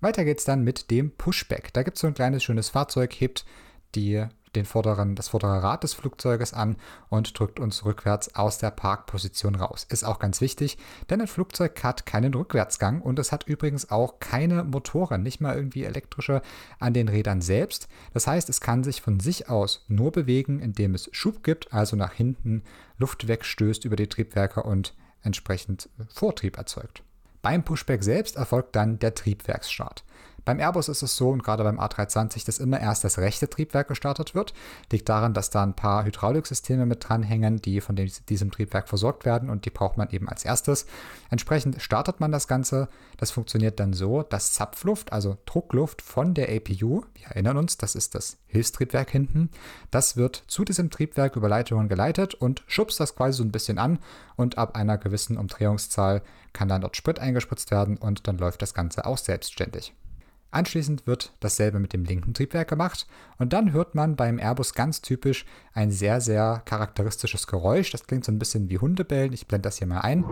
Weiter 0.00 0.24
geht's 0.24 0.44
dann 0.44 0.62
mit 0.62 0.90
dem 0.90 1.10
Pushback. 1.10 1.72
Da 1.72 1.82
gibt 1.82 1.96
es 1.96 2.00
so 2.00 2.06
ein 2.06 2.14
kleines 2.14 2.44
schönes 2.44 2.68
Fahrzeug, 2.68 3.12
hebt 3.12 3.44
die 3.94 4.26
den 4.54 4.64
vorderen, 4.64 5.14
das 5.14 5.28
vordere 5.28 5.62
Rad 5.62 5.82
des 5.82 5.94
Flugzeuges 5.94 6.52
an 6.52 6.76
und 7.08 7.38
drückt 7.38 7.60
uns 7.60 7.84
rückwärts 7.84 8.34
aus 8.34 8.58
der 8.58 8.70
Parkposition 8.70 9.54
raus. 9.54 9.86
Ist 9.88 10.04
auch 10.04 10.18
ganz 10.18 10.40
wichtig, 10.40 10.78
denn 11.10 11.20
ein 11.20 11.26
Flugzeug 11.26 11.82
hat 11.82 12.06
keinen 12.06 12.34
Rückwärtsgang 12.34 13.00
und 13.00 13.18
es 13.18 13.32
hat 13.32 13.44
übrigens 13.44 13.90
auch 13.90 14.20
keine 14.20 14.64
Motoren, 14.64 15.22
nicht 15.22 15.40
mal 15.40 15.56
irgendwie 15.56 15.84
elektrische 15.84 16.42
an 16.78 16.94
den 16.94 17.08
Rädern 17.08 17.40
selbst. 17.40 17.88
Das 18.12 18.26
heißt, 18.26 18.48
es 18.48 18.60
kann 18.60 18.84
sich 18.84 19.00
von 19.00 19.20
sich 19.20 19.48
aus 19.48 19.84
nur 19.88 20.12
bewegen, 20.12 20.60
indem 20.60 20.94
es 20.94 21.08
Schub 21.12 21.42
gibt, 21.42 21.72
also 21.72 21.96
nach 21.96 22.12
hinten 22.12 22.62
Luft 22.98 23.28
wegstößt 23.28 23.84
über 23.84 23.96
die 23.96 24.08
Triebwerke 24.08 24.62
und 24.62 24.94
entsprechend 25.22 25.88
Vortrieb 26.08 26.58
erzeugt. 26.58 27.02
Beim 27.42 27.64
Pushback 27.64 28.02
selbst 28.02 28.36
erfolgt 28.36 28.74
dann 28.74 28.98
der 28.98 29.14
Triebwerksstart. 29.14 30.04
Beim 30.48 30.60
Airbus 30.60 30.88
ist 30.88 31.02
es 31.02 31.14
so 31.14 31.28
und 31.28 31.44
gerade 31.44 31.62
beim 31.62 31.78
A320, 31.78 32.46
dass 32.46 32.58
immer 32.58 32.80
erst 32.80 33.04
das 33.04 33.18
rechte 33.18 33.50
Triebwerk 33.50 33.88
gestartet 33.88 34.34
wird. 34.34 34.54
Liegt 34.90 35.06
daran, 35.10 35.34
dass 35.34 35.50
da 35.50 35.62
ein 35.62 35.76
paar 35.76 36.06
Hydrauliksysteme 36.06 36.86
mit 36.86 37.06
dranhängen, 37.06 37.60
die 37.60 37.82
von 37.82 37.96
diesem 37.96 38.50
Triebwerk 38.50 38.88
versorgt 38.88 39.26
werden 39.26 39.50
und 39.50 39.66
die 39.66 39.70
braucht 39.70 39.98
man 39.98 40.08
eben 40.08 40.26
als 40.26 40.46
erstes. 40.46 40.86
Entsprechend 41.28 41.82
startet 41.82 42.20
man 42.20 42.32
das 42.32 42.48
Ganze. 42.48 42.88
Das 43.18 43.30
funktioniert 43.30 43.78
dann 43.78 43.92
so, 43.92 44.22
dass 44.22 44.54
Zapfluft, 44.54 45.12
also 45.12 45.36
Druckluft 45.44 46.00
von 46.00 46.32
der 46.32 46.48
APU, 46.48 47.02
wir 47.12 47.26
erinnern 47.26 47.58
uns, 47.58 47.76
das 47.76 47.94
ist 47.94 48.14
das 48.14 48.38
Hilfstriebwerk 48.46 49.10
hinten, 49.10 49.50
das 49.90 50.16
wird 50.16 50.44
zu 50.46 50.64
diesem 50.64 50.88
Triebwerk 50.88 51.36
über 51.36 51.50
Leitungen 51.50 51.90
geleitet 51.90 52.32
und 52.32 52.64
schubst 52.68 53.00
das 53.00 53.14
quasi 53.14 53.36
so 53.36 53.44
ein 53.44 53.52
bisschen 53.52 53.76
an 53.76 53.98
und 54.36 54.56
ab 54.56 54.76
einer 54.76 54.96
gewissen 54.96 55.36
Umdrehungszahl 55.36 56.22
kann 56.54 56.68
dann 56.68 56.80
dort 56.80 56.96
Sprit 56.96 57.18
eingespritzt 57.18 57.70
werden 57.70 57.98
und 57.98 58.26
dann 58.26 58.38
läuft 58.38 58.62
das 58.62 58.72
Ganze 58.72 59.04
auch 59.04 59.18
selbstständig. 59.18 59.92
Anschließend 60.50 61.06
wird 61.06 61.34
dasselbe 61.40 61.78
mit 61.78 61.92
dem 61.92 62.04
linken 62.04 62.32
Triebwerk 62.32 62.68
gemacht 62.68 63.06
und 63.38 63.52
dann 63.52 63.72
hört 63.72 63.94
man 63.94 64.16
beim 64.16 64.38
Airbus 64.38 64.72
ganz 64.72 65.02
typisch 65.02 65.44
ein 65.74 65.90
sehr, 65.90 66.22
sehr 66.22 66.62
charakteristisches 66.64 67.46
Geräusch. 67.46 67.90
Das 67.90 68.06
klingt 68.06 68.24
so 68.24 68.32
ein 68.32 68.38
bisschen 68.38 68.70
wie 68.70 68.78
Hundebellen. 68.78 69.34
Ich 69.34 69.46
blende 69.46 69.68
das 69.68 69.78
hier 69.78 69.86
mal 69.86 70.00
ein. 70.00 70.24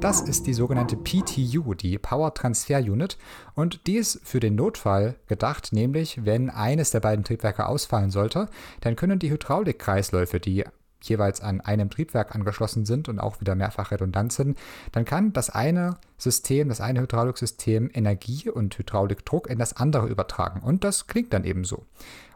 Das 0.00 0.22
ist 0.22 0.46
die 0.46 0.54
sogenannte 0.54 0.96
PTU, 0.96 1.74
die 1.74 1.98
Power 1.98 2.32
Transfer 2.32 2.78
Unit, 2.78 3.18
und 3.54 3.86
die 3.86 3.96
ist 3.96 4.20
für 4.24 4.40
den 4.40 4.54
Notfall 4.54 5.16
gedacht, 5.28 5.74
nämlich 5.74 6.24
wenn 6.24 6.48
eines 6.48 6.90
der 6.90 7.00
beiden 7.00 7.22
Triebwerke 7.22 7.66
ausfallen 7.66 8.10
sollte, 8.10 8.48
dann 8.80 8.96
können 8.96 9.18
die 9.18 9.30
Hydraulikkreisläufe, 9.30 10.40
die 10.40 10.64
jeweils 11.04 11.40
an 11.40 11.60
einem 11.60 11.90
Triebwerk 11.90 12.34
angeschlossen 12.34 12.84
sind 12.84 13.08
und 13.08 13.18
auch 13.18 13.40
wieder 13.40 13.54
mehrfach 13.54 13.90
redundant 13.90 14.32
sind, 14.32 14.58
dann 14.92 15.04
kann 15.04 15.32
das 15.32 15.50
eine 15.50 15.96
System, 16.18 16.68
das 16.68 16.80
eine 16.80 17.00
Hydrauliksystem 17.00 17.90
Energie 17.92 18.48
und 18.50 18.76
Hydraulikdruck 18.76 19.48
in 19.48 19.58
das 19.58 19.76
andere 19.76 20.06
übertragen. 20.06 20.60
Und 20.60 20.84
das 20.84 21.06
klingt 21.06 21.32
dann 21.32 21.44
eben 21.44 21.64
so. 21.64 21.84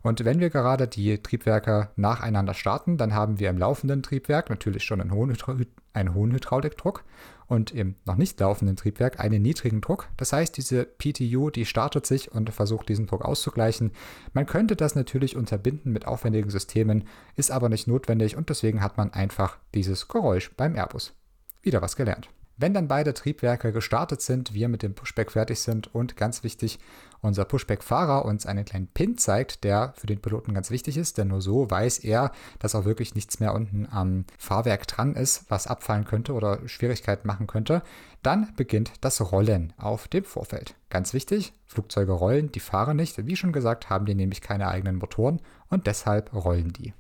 Und 0.05 0.23
wenn 0.27 0.39
wir 0.39 0.51
gerade 0.51 0.87
die 0.87 1.23
Triebwerke 1.23 1.89
nacheinander 1.97 2.53
starten, 2.53 2.99
dann 2.99 3.15
haben 3.15 3.39
wir 3.39 3.49
im 3.49 3.57
laufenden 3.57 4.03
Triebwerk 4.03 4.51
natürlich 4.51 4.85
schon 4.85 5.01
einen 5.01 5.13
hohen, 5.13 5.31
Hydra 5.31 5.57
einen 5.95 6.13
hohen 6.13 6.31
Hydraulikdruck 6.31 7.05
und 7.47 7.71
im 7.71 7.95
noch 8.05 8.17
nicht 8.17 8.39
laufenden 8.39 8.77
Triebwerk 8.77 9.19
einen 9.19 9.41
niedrigen 9.41 9.81
Druck. 9.81 10.09
Das 10.19 10.35
heißt, 10.35 10.59
diese 10.59 10.85
PTU, 10.85 11.49
die 11.49 11.65
startet 11.65 12.05
sich 12.05 12.31
und 12.31 12.51
versucht 12.51 12.91
diesen 12.91 13.07
Druck 13.07 13.25
auszugleichen. 13.25 13.93
Man 14.35 14.45
könnte 14.45 14.77
das 14.77 14.95
natürlich 14.95 15.37
unterbinden 15.37 15.91
mit 15.91 16.07
aufwendigen 16.07 16.51
Systemen, 16.51 17.05
ist 17.35 17.51
aber 17.51 17.71
nicht 17.71 17.89
notwendig 17.89 18.37
und 18.37 18.51
deswegen 18.51 18.83
hat 18.83 18.99
man 18.99 19.11
einfach 19.15 19.57
dieses 19.75 20.09
Geräusch 20.09 20.51
beim 20.55 20.77
Airbus. 20.77 21.15
Wieder 21.63 21.81
was 21.81 21.97
gelernt. 21.97 22.29
Wenn 22.57 22.75
dann 22.75 22.89
beide 22.89 23.15
Triebwerke 23.15 23.73
gestartet 23.73 24.21
sind, 24.21 24.55
wir 24.55 24.69
mit 24.69 24.83
dem 24.83 24.95
Pushback 24.95 25.33
fertig 25.33 25.61
sind 25.61 25.93
und 25.93 26.17
ganz 26.17 26.45
wichtig, 26.45 26.79
unser 27.25 27.45
Pushback-Fahrer 27.45 28.25
uns 28.25 28.47
einen 28.47 28.65
kleinen 28.65 28.87
Pin 28.87 29.19
zeigt, 29.19 29.65
der 29.65 29.93
für 29.97 30.07
den 30.07 30.21
Piloten 30.21 30.55
ganz 30.55 30.71
wichtig 30.71 30.97
ist, 30.97 31.19
denn 31.19 31.29
nur 31.29 31.41
so 31.41 31.71
weiß 31.71 31.99
er, 32.01 32.33
dass 32.59 32.75
auch 32.75 32.85
wirklich 32.85 33.15
nichts 33.15 33.41
mehr 33.41 33.55
unten 33.55 33.87
am 33.91 34.25
Fahrwerk 34.39 34.87
dran 34.87 35.15
ist, 35.15 35.45
was 35.51 35.67
abfallen 35.67 36.05
könnte 36.05 36.33
oder 36.33 36.67
Schwierigkeiten 36.69 37.27
machen 37.27 37.47
könnte, 37.47 37.83
dann 38.23 38.53
beginnt 38.57 38.93
das 39.01 39.33
Rollen 39.33 39.73
auf 39.77 40.09
dem 40.09 40.25
Vorfeld. 40.25 40.75
Ganz 40.91 41.13
wichtig, 41.13 41.53
Flugzeuge 41.67 42.13
rollen, 42.13 42.53
die 42.53 42.61
fahren 42.61 42.97
nicht. 42.97 43.27
Wie 43.27 43.37
schon 43.37 43.53
gesagt, 43.53 43.91
haben 43.91 44.07
die 44.07 44.15
nämlich 44.15 44.41
keine 44.41 44.69
eigenen 44.69 44.97
Motoren 44.97 45.41
und 45.69 45.87
deshalb 45.87 46.33
rollen 46.33 46.73
die. 46.73 46.95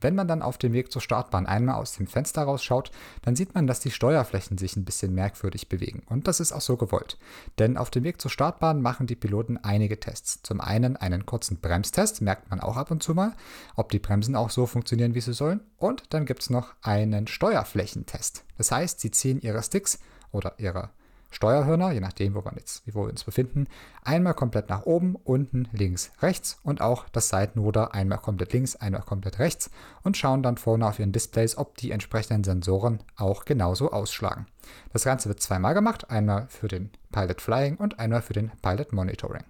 Wenn 0.00 0.14
man 0.14 0.28
dann 0.28 0.42
auf 0.42 0.58
dem 0.58 0.72
Weg 0.72 0.92
zur 0.92 1.02
Startbahn 1.02 1.46
einmal 1.46 1.76
aus 1.76 1.92
dem 1.92 2.06
Fenster 2.06 2.42
rausschaut, 2.42 2.90
dann 3.22 3.36
sieht 3.36 3.54
man, 3.54 3.66
dass 3.66 3.80
die 3.80 3.90
Steuerflächen 3.90 4.58
sich 4.58 4.76
ein 4.76 4.84
bisschen 4.84 5.14
merkwürdig 5.14 5.68
bewegen. 5.68 6.02
Und 6.08 6.28
das 6.28 6.40
ist 6.40 6.52
auch 6.52 6.60
so 6.60 6.76
gewollt. 6.76 7.18
Denn 7.58 7.76
auf 7.76 7.90
dem 7.90 8.04
Weg 8.04 8.20
zur 8.20 8.30
Startbahn 8.30 8.82
machen 8.82 9.06
die 9.06 9.16
Piloten 9.16 9.56
einige 9.56 9.98
Tests. 9.98 10.40
Zum 10.42 10.60
einen 10.60 10.96
einen 10.96 11.26
kurzen 11.26 11.58
Bremstest, 11.58 12.20
merkt 12.20 12.50
man 12.50 12.60
auch 12.60 12.76
ab 12.76 12.90
und 12.90 13.02
zu 13.02 13.14
mal, 13.14 13.34
ob 13.74 13.90
die 13.90 13.98
Bremsen 13.98 14.36
auch 14.36 14.50
so 14.50 14.66
funktionieren, 14.66 15.14
wie 15.14 15.20
sie 15.20 15.32
sollen. 15.32 15.60
Und 15.78 16.12
dann 16.14 16.26
gibt 16.26 16.42
es 16.42 16.50
noch 16.50 16.74
einen 16.82 17.26
Steuerflächentest. 17.26 18.44
Das 18.58 18.70
heißt, 18.70 19.00
sie 19.00 19.10
ziehen 19.10 19.40
ihre 19.40 19.62
Sticks 19.62 19.98
oder 20.30 20.54
ihre 20.58 20.90
Steuerhörner, 21.36 21.92
je 21.92 22.00
nachdem, 22.00 22.34
wo, 22.34 22.42
wir, 22.42 22.52
jetzt, 22.56 22.82
wo 22.94 23.02
wir 23.04 23.10
uns 23.10 23.22
befinden, 23.22 23.66
einmal 24.02 24.32
komplett 24.32 24.70
nach 24.70 24.86
oben, 24.86 25.16
unten, 25.16 25.68
links, 25.70 26.10
rechts 26.22 26.58
und 26.62 26.80
auch 26.80 27.10
das 27.10 27.28
Seitenruder 27.28 27.92
einmal 27.92 28.16
komplett 28.16 28.54
links, 28.54 28.74
einmal 28.74 29.02
komplett 29.02 29.38
rechts 29.38 29.70
und 30.02 30.16
schauen 30.16 30.42
dann 30.42 30.56
vorne 30.56 30.86
auf 30.88 30.98
ihren 30.98 31.12
Displays, 31.12 31.58
ob 31.58 31.76
die 31.76 31.90
entsprechenden 31.90 32.42
Sensoren 32.42 33.00
auch 33.16 33.44
genauso 33.44 33.92
ausschlagen. 33.92 34.46
Das 34.94 35.04
Ganze 35.04 35.28
wird 35.28 35.40
zweimal 35.40 35.74
gemacht, 35.74 36.10
einmal 36.10 36.46
für 36.48 36.68
den 36.68 36.88
Pilot 37.12 37.42
Flying 37.42 37.76
und 37.76 37.98
einmal 37.98 38.22
für 38.22 38.32
den 38.32 38.50
Pilot 38.62 38.94
Monitoring. 38.94 39.44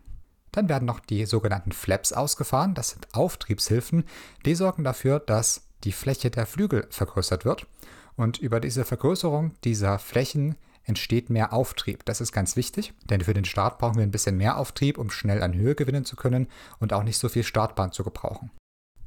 Dann 0.50 0.68
werden 0.68 0.86
noch 0.86 0.98
die 0.98 1.24
sogenannten 1.24 1.70
Flaps 1.70 2.12
ausgefahren, 2.12 2.74
das 2.74 2.90
sind 2.90 3.14
Auftriebshilfen, 3.14 4.02
die 4.44 4.56
sorgen 4.56 4.82
dafür, 4.82 5.20
dass 5.20 5.68
die 5.84 5.92
Fläche 5.92 6.32
der 6.32 6.46
Flügel 6.46 6.88
vergrößert 6.90 7.44
wird. 7.44 7.68
Und 8.16 8.38
über 8.38 8.58
diese 8.58 8.84
Vergrößerung 8.84 9.52
dieser 9.62 10.00
Flächen 10.00 10.56
entsteht 10.86 11.28
mehr 11.28 11.52
Auftrieb. 11.52 12.04
Das 12.04 12.20
ist 12.20 12.32
ganz 12.32 12.56
wichtig, 12.56 12.94
denn 13.04 13.20
für 13.20 13.34
den 13.34 13.44
Start 13.44 13.78
brauchen 13.78 13.96
wir 13.96 14.02
ein 14.02 14.10
bisschen 14.10 14.36
mehr 14.36 14.56
Auftrieb, 14.56 14.98
um 14.98 15.10
schnell 15.10 15.42
an 15.42 15.54
Höhe 15.54 15.74
gewinnen 15.74 16.04
zu 16.04 16.16
können 16.16 16.48
und 16.78 16.92
auch 16.92 17.02
nicht 17.02 17.18
so 17.18 17.28
viel 17.28 17.42
Startbahn 17.42 17.92
zu 17.92 18.04
gebrauchen. 18.04 18.50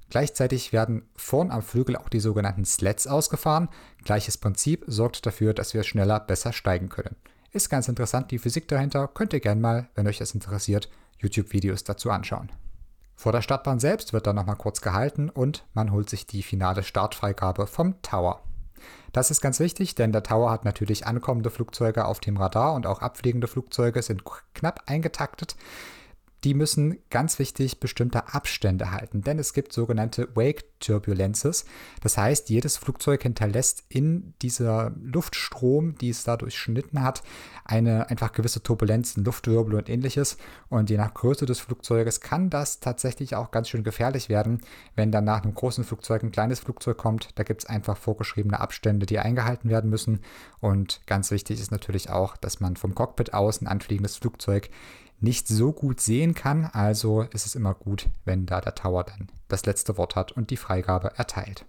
Gleichzeitig 0.09 0.73
werden 0.73 1.07
vorn 1.15 1.51
am 1.51 1.61
Flügel 1.61 1.95
auch 1.95 2.09
die 2.09 2.19
sogenannten 2.19 2.65
Sleds 2.65 3.07
ausgefahren. 3.07 3.69
Gleiches 4.03 4.37
Prinzip 4.37 4.83
sorgt 4.87 5.25
dafür, 5.25 5.53
dass 5.53 5.73
wir 5.73 5.83
schneller 5.83 6.19
besser 6.19 6.51
steigen 6.51 6.89
können. 6.89 7.15
Ist 7.51 7.69
ganz 7.69 7.87
interessant, 7.87 8.31
die 8.31 8.39
Physik 8.39 8.67
dahinter. 8.67 9.07
Könnt 9.07 9.33
ihr 9.33 9.39
gerne 9.39 9.61
mal, 9.61 9.89
wenn 9.95 10.07
euch 10.07 10.17
das 10.17 10.33
interessiert, 10.33 10.89
YouTube-Videos 11.19 11.83
dazu 11.83 12.09
anschauen. 12.11 12.51
Vor 13.15 13.31
der 13.31 13.41
Startbahn 13.41 13.79
selbst 13.79 14.13
wird 14.13 14.27
dann 14.27 14.35
nochmal 14.35 14.55
kurz 14.55 14.81
gehalten 14.81 15.29
und 15.29 15.65
man 15.73 15.91
holt 15.91 16.09
sich 16.09 16.25
die 16.25 16.41
finale 16.41 16.83
Startfreigabe 16.83 17.67
vom 17.67 18.01
Tower. 18.01 18.41
Das 19.11 19.31
ist 19.31 19.41
ganz 19.41 19.59
wichtig, 19.59 19.95
denn 19.95 20.11
der 20.11 20.23
Tower 20.23 20.51
hat 20.51 20.65
natürlich 20.65 21.05
ankommende 21.05 21.49
Flugzeuge 21.49 22.05
auf 22.05 22.19
dem 22.19 22.37
Radar 22.37 22.73
und 22.73 22.85
auch 22.85 23.01
abfliegende 23.01 23.47
Flugzeuge 23.47 24.01
sind 24.01 24.23
knapp 24.53 24.83
eingetaktet 24.85 25.55
die 26.43 26.53
müssen 26.53 26.97
ganz 27.09 27.39
wichtig 27.39 27.79
bestimmte 27.79 28.33
Abstände 28.33 28.91
halten, 28.91 29.21
denn 29.21 29.39
es 29.39 29.53
gibt 29.53 29.73
sogenannte 29.73 30.29
Wake 30.35 30.63
Turbulences. 30.79 31.65
Das 32.01 32.17
heißt, 32.17 32.49
jedes 32.49 32.77
Flugzeug 32.77 33.23
hinterlässt 33.23 33.83
in 33.89 34.33
dieser 34.41 34.93
Luftstrom, 35.01 35.95
die 35.95 36.09
es 36.09 36.23
da 36.23 36.37
durchschnitten 36.37 37.03
hat, 37.03 37.21
eine 37.65 38.09
einfach 38.09 38.31
gewisse 38.31 38.63
Turbulenzen, 38.63 39.23
Luftwirbel 39.23 39.75
und 39.75 39.89
ähnliches. 39.89 40.37
Und 40.69 40.89
je 40.89 40.97
nach 40.97 41.13
Größe 41.13 41.45
des 41.45 41.59
Flugzeuges 41.59 42.21
kann 42.21 42.49
das 42.49 42.79
tatsächlich 42.79 43.35
auch 43.35 43.51
ganz 43.51 43.69
schön 43.69 43.83
gefährlich 43.83 44.29
werden, 44.29 44.61
wenn 44.95 45.11
dann 45.11 45.25
nach 45.25 45.43
einem 45.43 45.53
großen 45.53 45.83
Flugzeug 45.83 46.23
ein 46.23 46.31
kleines 46.31 46.59
Flugzeug 46.59 46.97
kommt. 46.97 47.29
Da 47.35 47.43
gibt 47.43 47.63
es 47.63 47.69
einfach 47.69 47.97
vorgeschriebene 47.97 48.59
Abstände, 48.59 49.05
die 49.05 49.19
eingehalten 49.19 49.69
werden 49.69 49.89
müssen. 49.89 50.21
Und 50.59 51.01
ganz 51.05 51.31
wichtig 51.31 51.59
ist 51.59 51.71
natürlich 51.71 52.09
auch, 52.09 52.37
dass 52.37 52.59
man 52.59 52.75
vom 52.75 52.95
Cockpit 52.95 53.33
aus 53.33 53.61
ein 53.61 53.67
anfliegendes 53.67 54.17
Flugzeug 54.17 54.69
nicht 55.19 55.47
so 55.47 55.71
gut 55.71 56.01
sehen 56.01 56.33
kann. 56.33 56.65
Also 56.65 57.23
ist 57.33 57.45
es 57.45 57.55
immer 57.55 57.73
gut, 57.73 58.07
wenn 58.25 58.45
da 58.45 58.61
der 58.61 58.75
Tower 58.75 59.03
dann 59.03 59.27
das 59.47 59.65
letzte 59.65 59.97
Wort 59.97 60.15
hat 60.15 60.31
und 60.31 60.49
die 60.49 60.57
Freigabe 60.57 61.17
erteilt. 61.17 61.65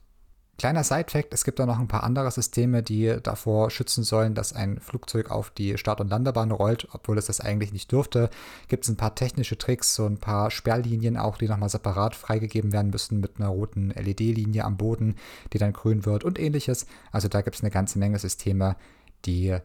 Kleiner 0.61 0.85
Side-Fact: 0.85 1.33
Es 1.33 1.45
gibt 1.45 1.59
da 1.59 1.65
noch 1.65 1.79
ein 1.79 1.89
paar 1.89 2.05
andere 2.05 2.31
Systeme, 2.31 2.83
die 2.83 3.17
davor 3.23 3.71
schützen 3.71 4.05
sollen, 4.05 4.35
dass 4.35 4.53
ein 4.53 4.79
Flugzeug 4.79 5.31
auf 5.31 5.49
die 5.49 5.79
Start- 5.79 6.03
und 6.03 6.11
Landebahn 6.11 6.51
rollt, 6.51 6.87
obwohl 6.93 7.17
es 7.17 7.25
das 7.29 7.41
eigentlich 7.41 7.73
nicht 7.73 7.91
dürfte. 7.91 8.29
Gibt 8.69 8.85
es 8.85 8.91
ein 8.91 8.99
paar 8.99 9.15
technische 9.15 9.57
Tricks, 9.57 9.95
so 9.95 10.05
ein 10.05 10.19
paar 10.19 10.51
Sperrlinien 10.51 11.17
auch, 11.17 11.39
die 11.39 11.49
nochmal 11.49 11.71
separat 11.71 12.15
freigegeben 12.15 12.75
werden 12.75 12.91
müssen 12.91 13.21
mit 13.21 13.41
einer 13.41 13.49
roten 13.49 13.89
LED-Linie 13.89 14.67
am 14.67 14.77
Boden, 14.77 15.17
die 15.55 15.59
dann 15.59 15.73
grün 15.73 16.05
wird 16.05 16.25
und 16.25 16.39
ähnliches. 16.39 16.85
Also 17.11 17.29
da 17.29 17.41
gibt 17.41 17.57
es 17.57 17.63
eine 17.63 17.71
ganze 17.71 17.99
Menge 17.99 18.19
Systeme, 18.19 18.77
die 19.25 19.57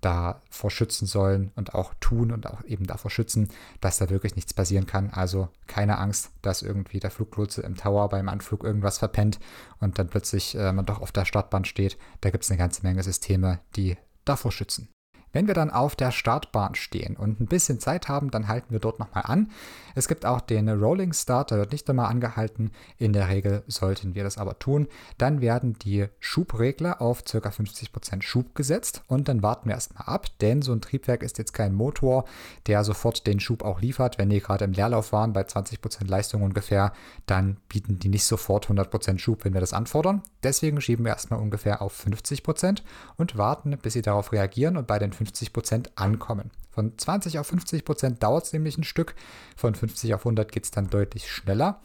davor 0.00 0.70
schützen 0.70 1.06
sollen 1.06 1.50
und 1.56 1.74
auch 1.74 1.94
tun 2.00 2.30
und 2.30 2.46
auch 2.46 2.64
eben 2.64 2.86
davor 2.86 3.10
schützen, 3.10 3.48
dass 3.80 3.98
da 3.98 4.10
wirklich 4.10 4.36
nichts 4.36 4.54
passieren 4.54 4.86
kann. 4.86 5.10
Also 5.10 5.48
keine 5.66 5.98
Angst, 5.98 6.30
dass 6.42 6.62
irgendwie 6.62 7.00
der 7.00 7.10
Fluglotse 7.10 7.62
im 7.62 7.76
Tower 7.76 8.08
beim 8.08 8.28
Anflug 8.28 8.64
irgendwas 8.64 8.98
verpennt 8.98 9.38
und 9.80 9.98
dann 9.98 10.08
plötzlich 10.08 10.54
äh, 10.54 10.72
man 10.72 10.86
doch 10.86 11.00
auf 11.00 11.12
der 11.12 11.24
Startbahn 11.24 11.64
steht. 11.64 11.98
Da 12.20 12.30
gibt 12.30 12.44
es 12.44 12.50
eine 12.50 12.58
ganze 12.58 12.82
Menge 12.82 13.02
Systeme, 13.02 13.60
die 13.76 13.96
davor 14.24 14.52
schützen. 14.52 14.88
Wenn 15.32 15.46
wir 15.46 15.54
dann 15.54 15.70
auf 15.70 15.96
der 15.96 16.10
Startbahn 16.10 16.74
stehen 16.74 17.16
und 17.16 17.40
ein 17.40 17.46
bisschen 17.46 17.80
Zeit 17.80 18.08
haben, 18.08 18.30
dann 18.30 18.48
halten 18.48 18.70
wir 18.70 18.80
dort 18.80 18.98
nochmal 18.98 19.24
an. 19.26 19.50
Es 19.94 20.08
gibt 20.08 20.24
auch 20.24 20.40
den 20.40 20.68
Rolling 20.68 21.12
Start, 21.12 21.50
der 21.50 21.58
wird 21.58 21.72
nicht 21.72 21.88
immer 21.88 22.08
angehalten. 22.08 22.70
In 22.98 23.12
der 23.12 23.28
Regel 23.28 23.64
sollten 23.66 24.14
wir 24.14 24.24
das 24.24 24.38
aber 24.38 24.58
tun. 24.58 24.86
Dann 25.18 25.40
werden 25.40 25.76
die 25.80 26.06
Schubregler 26.20 27.02
auf 27.02 27.24
ca. 27.24 27.38
50% 27.38 28.22
Schub 28.22 28.54
gesetzt 28.54 29.02
und 29.08 29.28
dann 29.28 29.42
warten 29.42 29.68
wir 29.68 29.74
erstmal 29.74 30.06
ab, 30.06 30.26
denn 30.40 30.62
so 30.62 30.72
ein 30.72 30.80
Triebwerk 30.80 31.22
ist 31.22 31.38
jetzt 31.38 31.52
kein 31.52 31.74
Motor, 31.74 32.24
der 32.66 32.84
sofort 32.84 33.26
den 33.26 33.40
Schub 33.40 33.64
auch 33.64 33.80
liefert. 33.80 34.18
Wenn 34.18 34.30
die 34.30 34.40
gerade 34.40 34.64
im 34.64 34.72
Leerlauf 34.72 35.12
waren, 35.12 35.32
bei 35.32 35.42
20% 35.42 36.08
Leistung 36.08 36.42
ungefähr, 36.42 36.92
dann 37.26 37.56
bieten 37.68 37.98
die 37.98 38.08
nicht 38.08 38.24
sofort 38.24 38.68
100% 38.68 39.18
Schub, 39.18 39.44
wenn 39.44 39.54
wir 39.54 39.60
das 39.60 39.72
anfordern. 39.72 40.22
Deswegen 40.42 40.80
schieben 40.80 41.04
wir 41.04 41.12
erstmal 41.12 41.40
ungefähr 41.40 41.82
auf 41.82 42.06
50% 42.06 42.82
und 43.16 43.36
warten, 43.36 43.76
bis 43.82 43.94
sie 43.94 44.02
darauf 44.02 44.32
reagieren 44.32 44.76
und 44.76 44.86
bei 44.86 44.98
den 44.98 45.12
50% 45.18 45.90
ankommen. 45.96 46.50
Von 46.70 46.96
20 46.96 47.38
auf 47.38 47.52
50% 47.52 48.18
dauert 48.18 48.44
es 48.44 48.52
nämlich 48.52 48.78
ein 48.78 48.84
Stück, 48.84 49.14
von 49.56 49.74
50 49.74 50.14
auf 50.14 50.20
100 50.20 50.50
geht 50.52 50.64
es 50.64 50.70
dann 50.70 50.88
deutlich 50.88 51.30
schneller. 51.30 51.80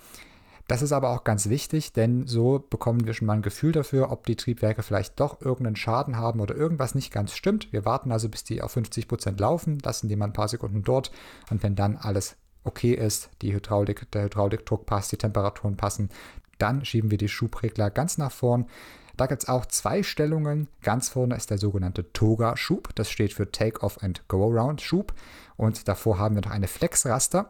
Das 0.67 0.81
ist 0.81 0.93
aber 0.93 1.09
auch 1.09 1.25
ganz 1.25 1.49
wichtig, 1.49 1.91
denn 1.91 2.25
so 2.25 2.65
bekommen 2.69 3.05
wir 3.05 3.13
schon 3.13 3.27
mal 3.27 3.33
ein 3.33 3.41
Gefühl 3.41 3.73
dafür, 3.73 4.11
ob 4.11 4.25
die 4.25 4.37
Triebwerke 4.37 4.81
vielleicht 4.81 5.19
doch 5.19 5.41
irgendeinen 5.41 5.75
Schaden 5.75 6.17
haben 6.17 6.39
oder 6.39 6.55
irgendwas 6.55 6.95
nicht 6.95 7.11
ganz 7.11 7.33
stimmt. 7.33 7.73
Wir 7.73 7.85
warten 7.85 8.11
also, 8.11 8.29
bis 8.29 8.45
die 8.45 8.61
auf 8.61 8.77
50% 8.77 9.39
laufen, 9.39 9.79
lassen 9.79 10.07
die 10.07 10.15
mal 10.15 10.25
ein 10.25 10.33
paar 10.33 10.47
Sekunden 10.47 10.83
dort 10.83 11.11
und 11.49 11.63
wenn 11.63 11.75
dann 11.75 11.97
alles 11.97 12.37
okay 12.63 12.93
ist, 12.93 13.29
die 13.41 13.53
Hydraulik, 13.53 14.09
der 14.11 14.23
Hydraulikdruck 14.23 14.85
passt, 14.85 15.11
die 15.11 15.17
Temperaturen 15.17 15.75
passen, 15.75 16.09
dann 16.59 16.85
schieben 16.85 17.11
wir 17.11 17.17
die 17.17 17.27
Schubregler 17.27 17.89
ganz 17.89 18.17
nach 18.17 18.31
vorn. 18.31 18.67
Da 19.15 19.27
gibt 19.27 19.43
es 19.43 19.49
auch 19.49 19.65
zwei 19.67 20.01
Stellungen. 20.01 20.67
Ganz 20.81 21.09
vorne 21.09 21.35
ist 21.35 21.51
der 21.51 21.59
sogenannte 21.59 22.11
Toga-Schub. 22.13 22.95
Das 22.95 23.09
steht 23.09 23.33
für 23.33 23.51
Take-Off 23.51 24.01
and 24.01 24.27
Go-Around-Schub. 24.27 25.13
Und 25.55 25.87
davor 25.87 26.17
haben 26.17 26.35
wir 26.35 26.41
noch 26.41 26.51
eine 26.51 26.67
Flex-Raster. 26.67 27.49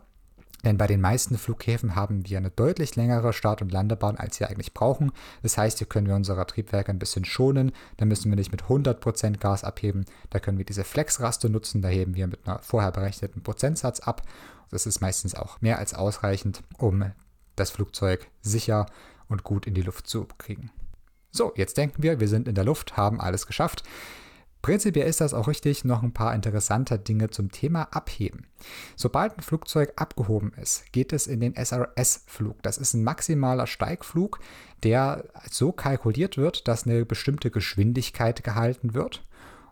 Denn 0.65 0.77
bei 0.77 0.87
den 0.87 1.01
meisten 1.01 1.37
Flughäfen 1.37 1.95
haben 1.95 2.27
wir 2.27 2.37
eine 2.37 2.49
deutlich 2.49 2.95
längere 2.95 3.33
Start- 3.33 3.61
und 3.61 3.71
Landebahn, 3.71 4.17
als 4.17 4.39
wir 4.39 4.49
eigentlich 4.49 4.73
brauchen. 4.73 5.11
Das 5.41 5.57
heißt, 5.57 5.77
hier 5.77 5.87
können 5.87 6.07
wir 6.07 6.15
unsere 6.15 6.45
Triebwerke 6.47 6.91
ein 6.91 6.99
bisschen 6.99 7.25
schonen. 7.25 7.73
Da 7.97 8.05
müssen 8.05 8.31
wir 8.31 8.37
nicht 8.37 8.51
mit 8.51 8.63
100% 8.63 9.39
Gas 9.39 9.65
abheben. 9.65 10.05
Da 10.29 10.39
können 10.39 10.57
wir 10.57 10.65
diese 10.65 10.85
Flex-Raste 10.85 11.49
nutzen. 11.49 11.81
Da 11.81 11.89
heben 11.89 12.15
wir 12.15 12.27
mit 12.27 12.47
einer 12.47 12.59
vorher 12.59 12.91
berechneten 12.91 13.43
Prozentsatz 13.43 13.99
ab. 13.99 14.21
Das 14.69 14.85
ist 14.85 15.01
meistens 15.01 15.35
auch 15.35 15.59
mehr 15.61 15.79
als 15.79 15.93
ausreichend, 15.93 16.63
um 16.77 17.11
das 17.55 17.69
Flugzeug 17.69 18.27
sicher 18.41 18.85
und 19.27 19.43
gut 19.43 19.67
in 19.67 19.73
die 19.73 19.81
Luft 19.81 20.07
zu 20.07 20.27
kriegen. 20.37 20.71
So, 21.35 21.51
jetzt 21.55 21.77
denken 21.77 22.03
wir, 22.03 22.19
wir 22.19 22.27
sind 22.27 22.47
in 22.47 22.53
der 22.53 22.63
Luft, 22.63 22.95
haben 22.95 23.19
alles 23.19 23.47
geschafft. 23.47 23.83
Prinzipiell 24.61 25.07
ist 25.07 25.19
das 25.19 25.33
auch 25.33 25.47
richtig, 25.47 25.83
noch 25.83 26.03
ein 26.03 26.13
paar 26.13 26.33
interessante 26.33 26.97
Dinge 26.97 27.31
zum 27.31 27.51
Thema 27.51 27.89
Abheben. 27.91 28.45
Sobald 28.95 29.37
ein 29.37 29.41
Flugzeug 29.41 29.91
abgehoben 29.97 30.53
ist, 30.61 30.93
geht 30.93 31.11
es 31.11 31.27
in 31.27 31.41
den 31.41 31.55
SRS-Flug. 31.55 32.61
Das 32.61 32.77
ist 32.77 32.93
ein 32.93 33.03
maximaler 33.03 33.67
Steigflug, 33.67 34.39
der 34.83 35.25
so 35.49 35.73
kalkuliert 35.73 36.37
wird, 36.37 36.67
dass 36.67 36.85
eine 36.85 37.03
bestimmte 37.03 37.51
Geschwindigkeit 37.51 38.43
gehalten 38.43 38.93
wird 38.93 39.25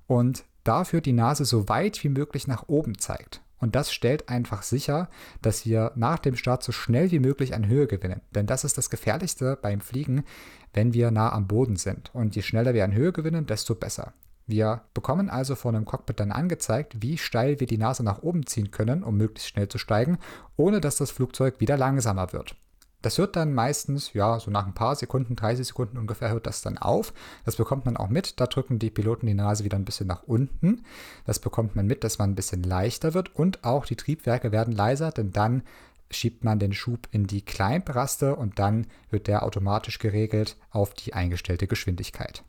und 0.07 0.43
dafür 0.63 0.99
die 0.99 1.13
Nase 1.13 1.45
so 1.45 1.69
weit 1.69 2.03
wie 2.03 2.09
möglich 2.09 2.47
nach 2.47 2.67
oben 2.67 2.97
zeigt. 2.97 3.41
Und 3.61 3.75
das 3.75 3.93
stellt 3.93 4.27
einfach 4.27 4.63
sicher, 4.63 5.09
dass 5.41 5.65
wir 5.65 5.93
nach 5.95 6.19
dem 6.19 6.35
Start 6.35 6.63
so 6.63 6.71
schnell 6.71 7.11
wie 7.11 7.19
möglich 7.19 7.53
an 7.53 7.67
Höhe 7.67 7.87
gewinnen. 7.87 8.21
Denn 8.35 8.47
das 8.47 8.63
ist 8.63 8.77
das 8.77 8.89
Gefährlichste 8.89 9.57
beim 9.61 9.79
Fliegen, 9.79 10.25
wenn 10.73 10.93
wir 10.93 11.11
nah 11.11 11.31
am 11.31 11.47
Boden 11.47 11.77
sind. 11.77 12.13
Und 12.13 12.35
je 12.35 12.41
schneller 12.41 12.73
wir 12.73 12.83
an 12.83 12.93
Höhe 12.93 13.13
gewinnen, 13.13 13.45
desto 13.45 13.75
besser. 13.75 14.13
Wir 14.47 14.81
bekommen 14.93 15.29
also 15.29 15.55
von 15.55 15.75
einem 15.75 15.85
Cockpit 15.85 16.19
dann 16.19 16.31
angezeigt, 16.31 17.01
wie 17.01 17.17
steil 17.17 17.59
wir 17.59 17.67
die 17.67 17.77
Nase 17.77 18.03
nach 18.03 18.21
oben 18.21 18.45
ziehen 18.45 18.71
können, 18.71 19.03
um 19.03 19.15
möglichst 19.15 19.47
schnell 19.47 19.69
zu 19.69 19.77
steigen, 19.77 20.17
ohne 20.57 20.81
dass 20.81 20.97
das 20.97 21.11
Flugzeug 21.11 21.59
wieder 21.59 21.77
langsamer 21.77 22.33
wird. 22.33 22.55
Das 23.01 23.17
hört 23.17 23.35
dann 23.35 23.53
meistens, 23.53 24.13
ja, 24.13 24.39
so 24.39 24.51
nach 24.51 24.67
ein 24.67 24.73
paar 24.73 24.95
Sekunden, 24.95 25.35
30 25.35 25.67
Sekunden 25.67 25.97
ungefähr 25.97 26.29
hört 26.29 26.45
das 26.45 26.61
dann 26.61 26.77
auf. 26.77 27.13
Das 27.45 27.55
bekommt 27.55 27.85
man 27.85 27.97
auch 27.97 28.09
mit. 28.09 28.39
Da 28.39 28.45
drücken 28.45 28.77
die 28.77 28.91
Piloten 28.91 29.25
die 29.25 29.33
Nase 29.33 29.63
wieder 29.63 29.77
ein 29.77 29.85
bisschen 29.85 30.07
nach 30.07 30.23
unten. 30.23 30.83
Das 31.25 31.39
bekommt 31.39 31.75
man 31.75 31.87
mit, 31.87 32.03
dass 32.03 32.19
man 32.19 32.31
ein 32.31 32.35
bisschen 32.35 32.63
leichter 32.63 33.13
wird 33.13 33.35
und 33.35 33.63
auch 33.63 33.85
die 33.85 33.95
Triebwerke 33.95 34.51
werden 34.51 34.73
leiser, 34.73 35.11
denn 35.11 35.31
dann 35.31 35.63
schiebt 36.11 36.43
man 36.43 36.59
den 36.59 36.73
Schub 36.73 37.07
in 37.11 37.25
die 37.25 37.41
Climb-Raste 37.41 38.35
und 38.35 38.59
dann 38.59 38.87
wird 39.09 39.27
der 39.27 39.43
automatisch 39.43 39.97
geregelt 39.97 40.57
auf 40.69 40.93
die 40.93 41.13
eingestellte 41.13 41.67
Geschwindigkeit. 41.67 42.43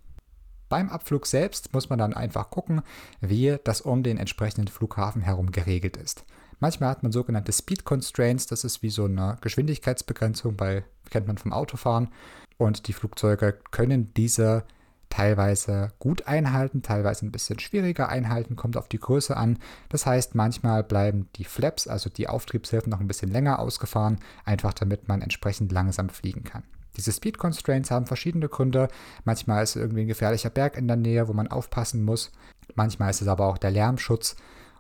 Beim 0.69 0.89
Abflug 0.89 1.27
selbst 1.27 1.73
muss 1.73 1.91
man 1.91 1.99
dann 1.99 2.15
einfach 2.15 2.51
gucken, 2.51 2.83
wie 3.21 3.59
das 3.63 3.81
um 3.81 4.03
den 4.03 4.19
entsprechenden 4.19 4.69
Flughafen 4.69 5.23
herum 5.23 5.53
geregelt 5.53 5.97
ist. 5.97 6.25
Manchmal 6.63 6.91
hat 6.91 7.03
man 7.03 7.11
sogenannte 7.11 7.51
Speed 7.51 7.85
Constraints, 7.85 8.47
das 8.47 8.63
ist 8.63 8.85
wie 8.85 8.91
so 8.91 9.07
eine 9.07 9.37
Geschwindigkeitsbegrenzung, 9.41 10.55
bei, 10.55 10.85
kennt 11.11 11.27
man 11.27 11.37
vom 11.37 11.53
Autofahren. 11.53 12.07
Und 12.57 12.87
die 12.87 12.93
Flugzeuge 12.93 13.59
können 13.73 14.15
diese 14.15 14.63
teilweise 15.09 15.91
gut 15.99 16.29
einhalten, 16.29 16.85
teilweise 16.85 17.27
ein 17.27 17.33
bisschen 17.33 17.59
schwieriger 17.59 18.09
einhalten, 18.11 18.55
kommt 18.55 18.77
auf 18.77 18.87
die 18.87 19.01
Größe 19.01 19.37
an. 19.37 19.59
Das 19.89 20.07
heißt, 20.07 20.37
manchmal 20.37 20.85
bleiben 20.85 21.29
die 21.35 21.43
Flaps, 21.43 21.89
also 21.89 22.09
die 22.09 22.29
Auftriebshilfen, 22.29 22.91
noch 22.91 23.01
ein 23.01 23.09
bisschen 23.09 23.33
länger 23.33 23.59
ausgefahren, 23.59 24.21
einfach 24.45 24.73
damit 24.73 25.09
man 25.09 25.21
entsprechend 25.21 25.73
langsam 25.73 26.11
fliegen 26.11 26.45
kann. 26.45 26.63
Diese 26.97 27.11
Speed 27.11 27.39
Constraints 27.39 27.91
haben 27.91 28.07
verschiedene 28.07 28.49
Gründe. 28.49 28.87
Manchmal 29.25 29.65
ist 29.65 29.75
irgendwie 29.75 30.03
ein 30.03 30.07
gefährlicher 30.07 30.51
Berg 30.51 30.77
in 30.77 30.87
der 30.87 30.97
Nähe, 30.97 31.27
wo 31.27 31.33
man 31.33 31.49
aufpassen 31.49 32.05
muss. 32.05 32.31
Manchmal 32.77 33.11
ist 33.11 33.21
es 33.21 33.27
aber 33.27 33.47
auch 33.47 33.59
der 33.59 33.73
Lärmschutz 33.73 34.37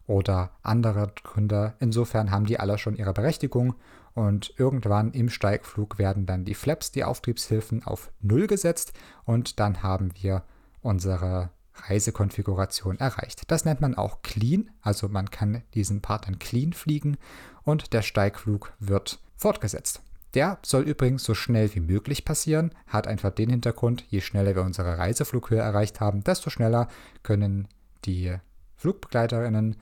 oder 0.07 0.51
andere 0.63 1.13
Gründe. 1.23 1.75
Insofern 1.81 2.31
haben 2.31 2.47
die 2.47 2.61
alle 2.61 2.79
schon 2.79 2.97
ihre 2.97 3.13
Berechtigung 3.13 3.75
und 4.15 4.53
irgendwann 4.59 5.13
im 5.13 5.31
Steigflug 5.31 5.99
werden 5.99 6.27
dann 6.27 6.45
die 6.45 6.55
Flaps, 6.55 6.93
die 6.93 7.05
Auftriebshilfen, 7.05 7.85
auf 7.85 8.11
Null 8.21 8.47
gesetzt 8.47 8.93
und 9.25 9.59
dann 9.59 9.83
haben 9.83 10.11
wir 10.21 10.43
unsere 10.83 11.51
Reisekonfiguration 11.75 12.99
erreicht. 12.99 13.51
Das 13.51 13.65
nennt 13.65 13.81
man 13.81 13.95
auch 13.95 14.23
Clean, 14.23 14.71
also 14.83 15.09
man 15.09 15.31
kann 15.31 15.63
diesen 15.75 16.03
Part 16.03 16.27
dann 16.27 16.39
clean 16.39 16.73
fliegen 16.73 17.17
und 17.65 17.93
der 17.93 18.03
Steigflug 18.03 18.73
wird 18.79 19.21
fortgesetzt. 19.37 20.03
Der 20.35 20.59
soll 20.63 20.83
übrigens 20.83 21.25
so 21.25 21.35
schnell 21.35 21.75
wie 21.75 21.81
möglich 21.81 22.25
passieren, 22.25 22.75
hat 22.87 23.07
einfach 23.07 23.31
den 23.31 23.51
Hintergrund, 23.51 24.05
je 24.09 24.21
schneller 24.21 24.55
wir 24.55 24.63
unsere 24.63 24.97
Reiseflughöhe 24.99 25.61
erreicht 25.61 26.01
haben, 26.01 26.25
desto 26.25 26.49
schneller 26.49 26.89
können 27.23 27.69
die 28.05 28.35
Flugbegleiterinnen 28.77 29.77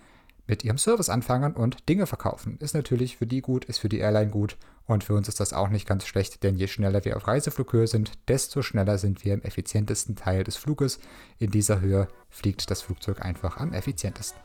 mit 0.50 0.64
ihrem 0.64 0.78
Service 0.78 1.08
anfangen 1.08 1.54
und 1.54 1.88
Dinge 1.88 2.06
verkaufen. 2.06 2.58
Ist 2.58 2.74
natürlich 2.74 3.16
für 3.16 3.26
die 3.26 3.40
gut, 3.40 3.64
ist 3.64 3.78
für 3.78 3.88
die 3.88 4.00
Airline 4.00 4.30
gut 4.30 4.56
und 4.84 5.04
für 5.04 5.14
uns 5.14 5.28
ist 5.28 5.38
das 5.38 5.52
auch 5.52 5.68
nicht 5.68 5.86
ganz 5.86 6.04
schlecht, 6.04 6.42
denn 6.42 6.56
je 6.56 6.66
schneller 6.66 7.04
wir 7.04 7.16
auf 7.16 7.28
Reiseflughöhe 7.28 7.86
sind, 7.86 8.12
desto 8.26 8.60
schneller 8.60 8.98
sind 8.98 9.24
wir 9.24 9.32
im 9.32 9.42
effizientesten 9.42 10.16
Teil 10.16 10.42
des 10.42 10.56
Fluges. 10.56 10.98
In 11.38 11.52
dieser 11.52 11.80
Höhe 11.80 12.08
fliegt 12.28 12.68
das 12.68 12.82
Flugzeug 12.82 13.22
einfach 13.22 13.58
am 13.58 13.72
effizientesten. 13.72 14.40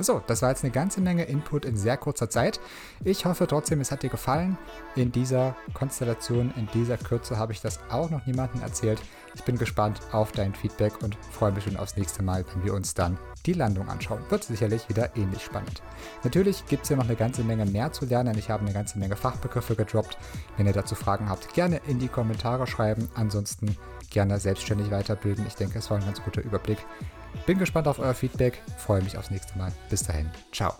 So, 0.00 0.20
das 0.26 0.42
war 0.42 0.50
jetzt 0.50 0.64
eine 0.64 0.72
ganze 0.72 1.00
Menge 1.00 1.24
Input 1.24 1.64
in 1.64 1.76
sehr 1.76 1.96
kurzer 1.96 2.28
Zeit. 2.28 2.58
Ich 3.04 3.26
hoffe 3.26 3.46
trotzdem, 3.46 3.80
es 3.80 3.92
hat 3.92 4.02
dir 4.02 4.10
gefallen. 4.10 4.58
In 4.96 5.12
dieser 5.12 5.56
Konstellation, 5.72 6.52
in 6.56 6.68
dieser 6.74 6.96
Kürze 6.96 7.38
habe 7.38 7.52
ich 7.52 7.60
das 7.60 7.78
auch 7.90 8.10
noch 8.10 8.26
niemandem 8.26 8.62
erzählt. 8.62 9.00
Ich 9.36 9.44
bin 9.44 9.56
gespannt 9.56 10.00
auf 10.10 10.32
dein 10.32 10.54
Feedback 10.54 11.00
und 11.02 11.16
freue 11.30 11.52
mich 11.52 11.64
schon 11.64 11.76
aufs 11.76 11.96
nächste 11.96 12.24
Mal, 12.24 12.44
wenn 12.52 12.64
wir 12.64 12.74
uns 12.74 12.94
dann 12.94 13.18
die 13.46 13.52
Landung 13.52 13.88
anschauen. 13.88 14.22
Wird 14.30 14.42
sicherlich 14.42 14.88
wieder 14.88 15.16
ähnlich 15.16 15.42
spannend. 15.42 15.80
Natürlich 16.24 16.66
gibt 16.66 16.82
es 16.82 16.88
hier 16.88 16.96
noch 16.96 17.04
eine 17.04 17.16
ganze 17.16 17.44
Menge 17.44 17.64
mehr 17.64 17.92
zu 17.92 18.04
lernen. 18.04 18.36
Ich 18.36 18.50
habe 18.50 18.64
eine 18.64 18.74
ganze 18.74 18.98
Menge 18.98 19.14
Fachbegriffe 19.14 19.76
gedroppt. 19.76 20.18
Wenn 20.56 20.66
ihr 20.66 20.72
dazu 20.72 20.96
Fragen 20.96 21.28
habt, 21.28 21.54
gerne 21.54 21.80
in 21.86 22.00
die 22.00 22.08
Kommentare 22.08 22.66
schreiben. 22.66 23.08
Ansonsten 23.14 23.76
gerne 24.10 24.40
selbstständig 24.40 24.90
weiterbilden. 24.90 25.46
Ich 25.46 25.54
denke, 25.54 25.78
es 25.78 25.90
war 25.90 25.98
ein 25.98 26.04
ganz 26.04 26.22
guter 26.22 26.42
Überblick. 26.42 26.78
Bin 27.46 27.58
gespannt 27.58 27.88
auf 27.88 27.98
euer 27.98 28.14
Feedback, 28.14 28.60
freue 28.78 29.02
mich 29.02 29.18
aufs 29.18 29.30
nächste 29.30 29.56
Mal. 29.58 29.72
Bis 29.90 30.02
dahin, 30.02 30.30
ciao. 30.52 30.74